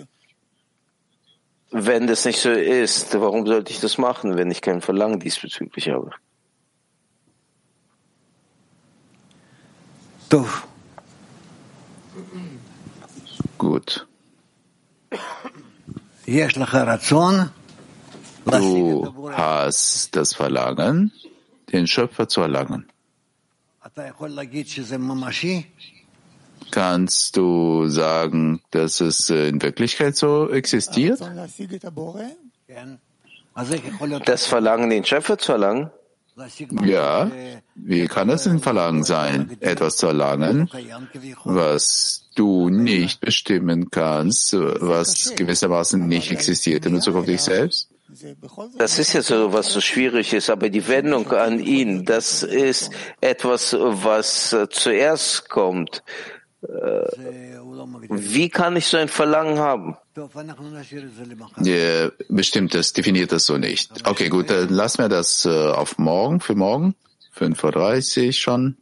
Wenn 1.72 2.08
das 2.08 2.26
nicht 2.26 2.40
so 2.40 2.50
ist, 2.50 3.14
warum 3.20 3.46
sollte 3.46 3.72
ich 3.72 3.80
das 3.80 3.98
machen, 3.98 4.38
wenn 4.38 4.50
ich 4.52 4.62
kein 4.62 4.82
Verlangen 4.82 5.20
diesbezüglich 5.20 5.90
habe? 5.90 6.12
Gut. 13.58 14.08
Du 18.46 19.30
hast 19.32 20.16
das 20.16 20.34
Verlangen, 20.34 21.12
den 21.72 21.88
Schöpfer 21.88 22.28
zu 22.28 22.42
erlangen. 22.42 22.88
Kannst 26.72 27.38
du 27.38 27.88
sagen, 27.88 28.62
dass 28.72 29.00
es 29.02 29.30
in 29.30 29.62
Wirklichkeit 29.62 30.16
so 30.16 30.50
existiert? 30.50 31.20
Das 34.26 34.46
Verlangen, 34.46 34.90
den 34.90 35.06
Schöpfer 35.06 35.38
zu 35.38 35.54
erlangen? 35.54 35.90
Ja, 36.84 37.32
wie 37.74 38.06
kann 38.06 38.30
es 38.30 38.46
ein 38.46 38.60
Verlangen 38.60 39.04
sein, 39.04 39.58
etwas 39.60 39.98
zu 39.98 40.06
erlangen, 40.06 40.70
was 41.44 42.30
du 42.36 42.70
nicht 42.70 43.22
bestimmen 43.22 43.90
kannst, 43.90 44.54
was 44.54 45.34
gewissermaßen 45.36 46.08
nicht 46.08 46.32
existiert 46.32 46.86
in 46.86 46.94
Bezug 46.94 47.16
auf 47.16 47.26
dich 47.26 47.42
selbst? 47.42 47.90
Das 48.78 49.00
ist 49.00 49.14
ja 49.14 49.22
so, 49.22 49.52
was 49.52 49.74
so 49.74 49.82
schwierig 49.82 50.32
ist, 50.34 50.50
aber 50.50 50.70
die 50.70 50.88
Wendung 50.88 51.30
an 51.32 51.60
ihn, 51.60 52.06
das 52.06 52.44
ist 52.44 52.92
etwas, 53.20 53.74
was 53.74 54.56
zuerst 54.70 55.50
kommt. 55.50 56.04
Wie 56.62 58.50
kann 58.50 58.76
ich 58.76 58.88
so 58.88 58.98
ein 58.98 59.08
Verlangen 59.08 59.60
haben? 59.60 59.96
Ja, 61.62 62.12
bestimmt, 62.30 62.74
das 62.74 62.94
definiert 62.94 63.32
das 63.32 63.46
so 63.46 63.58
nicht. 63.58 63.92
Okay, 64.08 64.30
gut, 64.30 64.50
dann 64.50 64.70
lassen 64.70 65.00
wir 65.00 65.10
das 65.10 65.46
äh, 65.46 65.50
auf 65.50 66.00
morgen, 66.00 66.40
für 66.40 66.56
morgen, 66.56 66.96
5.30 67.38 68.26
Uhr 68.28 68.34
schon. 68.34 68.78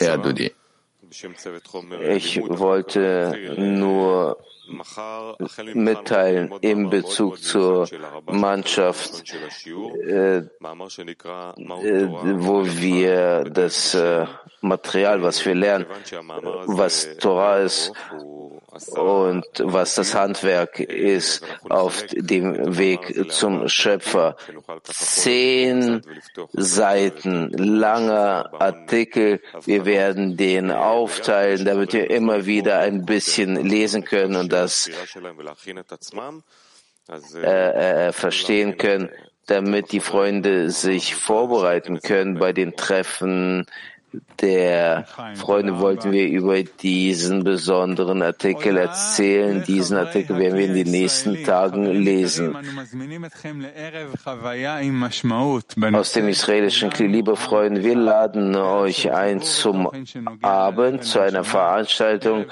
Ja, 0.00 0.16
Dudi. 0.16 0.52
Ich 1.10 2.40
wollte 2.42 3.54
nur 3.56 4.36
mitteilen 5.74 6.52
in 6.60 6.90
Bezug 6.90 7.42
zur 7.42 7.88
Mannschaft, 8.26 9.24
äh, 10.06 10.42
wo 12.36 12.66
wir 12.66 13.44
das 13.44 13.94
äh, 13.94 14.26
Material, 14.60 15.22
was 15.22 15.44
wir 15.44 15.54
lernen, 15.54 15.86
was 16.66 17.16
Torah 17.18 17.58
ist 17.58 17.92
und 18.90 19.44
was 19.58 19.94
das 19.94 20.14
Handwerk 20.14 20.78
ist 20.80 21.44
auf 21.68 22.04
dem 22.12 22.76
Weg 22.76 23.30
zum 23.32 23.68
Schöpfer. 23.68 24.36
Zehn 24.84 26.02
Seiten 26.52 27.50
langer 27.50 28.52
Artikel. 28.60 29.40
Wir 29.64 29.84
werden 29.84 30.36
den 30.36 30.70
aufteilen, 30.70 31.64
damit 31.64 31.92
wir 31.92 32.10
immer 32.10 32.46
wieder 32.46 32.78
ein 32.80 33.04
bisschen 33.06 33.56
lesen 33.56 34.04
können 34.04 34.36
und 34.36 34.52
das 34.52 34.90
äh, 37.34 38.08
äh, 38.08 38.12
verstehen 38.12 38.76
können, 38.76 39.08
damit 39.46 39.92
die 39.92 40.00
Freunde 40.00 40.70
sich 40.70 41.14
vorbereiten 41.14 42.00
können 42.00 42.38
bei 42.38 42.52
den 42.52 42.76
Treffen 42.76 43.64
der 44.40 45.04
Freunde 45.34 45.80
wollten 45.80 46.12
wir 46.12 46.28
über 46.28 46.62
diesen 46.62 47.44
besonderen 47.44 48.22
Artikel 48.22 48.76
erzählen. 48.78 49.62
Diesen 49.64 49.98
Artikel 49.98 50.38
werden 50.38 50.56
wir 50.56 50.66
in 50.66 50.74
den 50.74 50.90
nächsten 50.90 51.44
Tagen 51.44 51.84
lesen. 51.84 52.56
Aus 55.94 56.12
dem 56.12 56.28
israelischen 56.28 56.90
Kli, 56.90 57.06
liebe 57.06 57.36
Freunde, 57.36 57.84
wir 57.84 57.96
laden 57.96 58.56
euch 58.56 59.12
ein 59.12 59.42
zum 59.42 59.90
Abend, 60.42 61.04
zu 61.04 61.20
einer 61.20 61.44
Veranstaltung, 61.44 62.46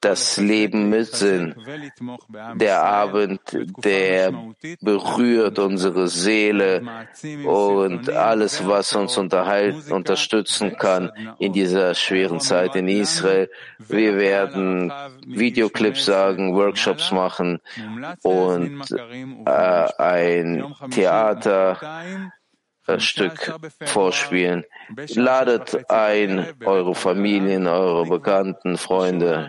das 0.00 0.36
Leben 0.36 0.90
mit 0.90 1.14
Sinn. 1.14 1.54
Der 2.56 2.82
Abend, 2.82 3.40
der 3.84 4.34
berührt 4.80 5.58
unsere 5.58 6.08
Seele 6.08 6.82
und 7.46 8.10
alles, 8.10 8.66
was 8.66 8.94
uns 8.94 9.16
unterhalten, 9.16 9.92
unterstützen 9.92 10.76
kann 10.76 10.89
kann 10.90 11.12
in 11.38 11.52
dieser 11.52 11.94
schweren 11.94 12.40
Zeit 12.40 12.74
in 12.76 12.88
Israel. 12.88 13.50
Wir 13.78 14.16
werden 14.16 14.92
Videoclips 15.26 16.04
sagen, 16.04 16.54
Workshops 16.54 17.12
machen 17.12 17.60
und 18.22 18.82
äh, 19.46 19.88
ein 19.98 20.74
Theater 20.90 21.78
Stück 22.98 23.54
vorspielen. 23.84 24.64
Ladet 25.14 25.88
ein 25.88 26.54
eure 26.64 26.96
Familien, 26.96 27.68
eure 27.68 28.04
Bekannten, 28.06 28.76
Freunde. 28.76 29.48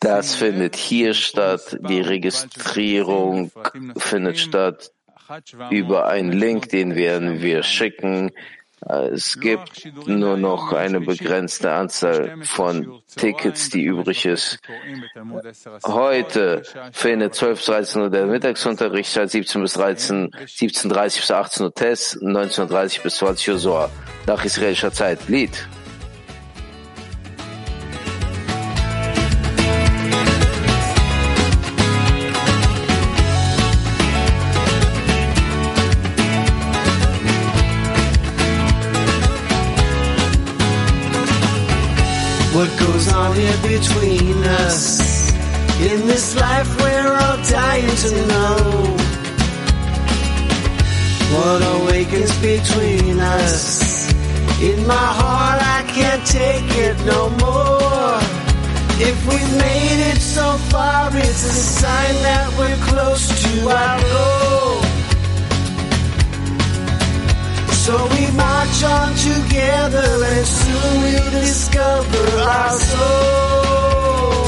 Das 0.00 0.34
findet 0.36 0.76
hier 0.76 1.12
statt. 1.12 1.76
Die 1.86 2.00
Registrierung 2.00 3.52
findet 3.98 4.38
statt 4.38 4.90
über 5.70 6.06
einen 6.06 6.32
Link, 6.32 6.68
den 6.70 6.94
werden 6.96 7.42
wir 7.42 7.62
schicken. 7.62 8.30
Es 8.86 9.40
gibt 9.40 9.88
nur 10.06 10.36
noch 10.36 10.72
eine 10.72 11.00
begrenzte 11.00 11.72
Anzahl 11.72 12.36
von 12.42 13.00
Tickets, 13.16 13.70
die 13.70 13.84
übrig 13.84 14.26
ist. 14.26 14.58
Heute 15.84 16.62
findet 16.92 17.34
12 17.34 17.64
13 17.64 18.02
Uhr 18.02 18.10
der 18.10 18.26
Mittagsunterricht 18.26 19.10
statt, 19.10 19.30
17 19.30 19.62
bis 19.62 19.72
13, 19.74 20.30
17.30 20.30 21.16
bis 21.16 21.30
18 21.30 21.64
Uhr 21.64 21.74
Test, 21.74 22.16
19.30 22.18 23.02
bis 23.02 23.16
20 23.16 23.50
Uhr 23.50 23.58
Soa. 23.58 23.90
Nach 24.26 24.44
israelischer 24.44 24.92
Zeit. 24.92 25.28
Lied. 25.28 25.66
Between 52.58 53.18
us? 53.18 54.12
In 54.62 54.86
my 54.86 55.08
heart 55.20 55.60
I 55.76 55.80
can't 55.96 56.24
take 56.26 56.70
it 56.86 56.96
no 57.12 57.20
more. 57.44 58.18
If 59.10 59.18
we 59.30 59.38
made 59.66 60.00
it 60.12 60.20
so 60.36 60.46
far, 60.70 61.10
it's 61.24 61.42
a 61.52 61.56
sign 61.80 62.14
that 62.28 62.46
we're 62.58 62.80
close 62.90 63.24
to 63.44 63.52
our 63.80 63.96
goal. 64.12 64.76
So 67.84 67.94
we 68.14 68.22
march 68.44 68.78
on 68.96 69.10
together 69.30 70.10
and 70.32 70.46
soon 70.60 70.92
we'll 71.02 71.30
discover 71.42 72.26
our 72.56 72.72
soul. 72.90 74.44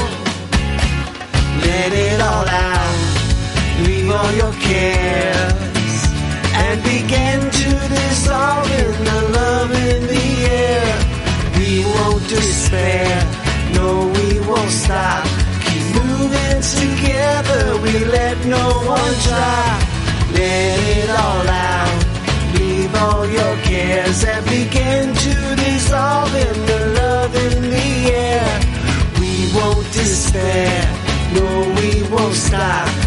Let 1.65 1.91
it 2.07 2.19
all 2.29 2.47
out, 2.71 2.97
leave 3.85 4.09
all 4.17 4.31
your 4.41 4.53
cares, 4.67 5.66
and 6.65 6.83
begin 6.83 7.39
to 7.61 7.69
dissolve 7.95 8.69
in 8.83 8.93
the 9.09 9.21
love 9.37 9.71
in 9.71 10.01
the 10.13 10.27
air. 10.63 10.89
We 11.57 11.85
won't 11.95 12.27
despair, 12.27 13.13
no 13.73 14.07
we 14.15 14.39
won't 14.49 14.71
stop. 14.71 15.25
Keep 15.65 15.85
moving 16.01 16.61
together, 16.79 17.61
we 17.83 17.93
let 18.17 18.37
no 18.45 18.65
one 18.97 19.15
drop. 19.25 19.79
Let 20.33 20.79
it 20.97 21.09
all 21.09 21.47
out 21.47 22.07
leave 22.87 22.95
all 22.95 23.25
your 23.25 23.55
cares 23.63 24.23
and 24.23 24.45
begin 24.45 25.13
to 25.13 25.55
dissolve 25.55 26.33
in 26.35 26.65
the 26.65 26.81
love 26.99 27.35
in 27.35 27.61
the 27.69 27.91
air. 28.11 28.49
We 29.19 29.51
won't 29.55 29.87
despair, 29.93 30.81
no, 31.33 31.47
we 31.79 32.03
won't 32.09 32.35
stop. 32.35 33.06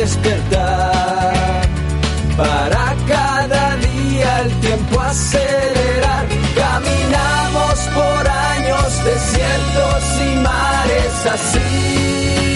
despertar 0.00 1.60
para 2.34 2.96
cada 3.06 3.76
día 3.76 4.40
el 4.40 4.52
tiempo 4.60 4.98
acelerar. 4.98 6.26
Caminamos 6.54 7.78
por 7.94 8.28
años, 8.28 9.04
desiertos 9.04 10.02
y 10.26 10.36
mares 10.36 11.26
así. 11.34 12.49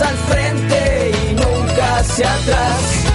Al 0.00 0.16
frente 0.16 1.12
y 1.30 1.34
nunca 1.34 1.98
hacia 1.98 2.34
atrás. 2.34 3.05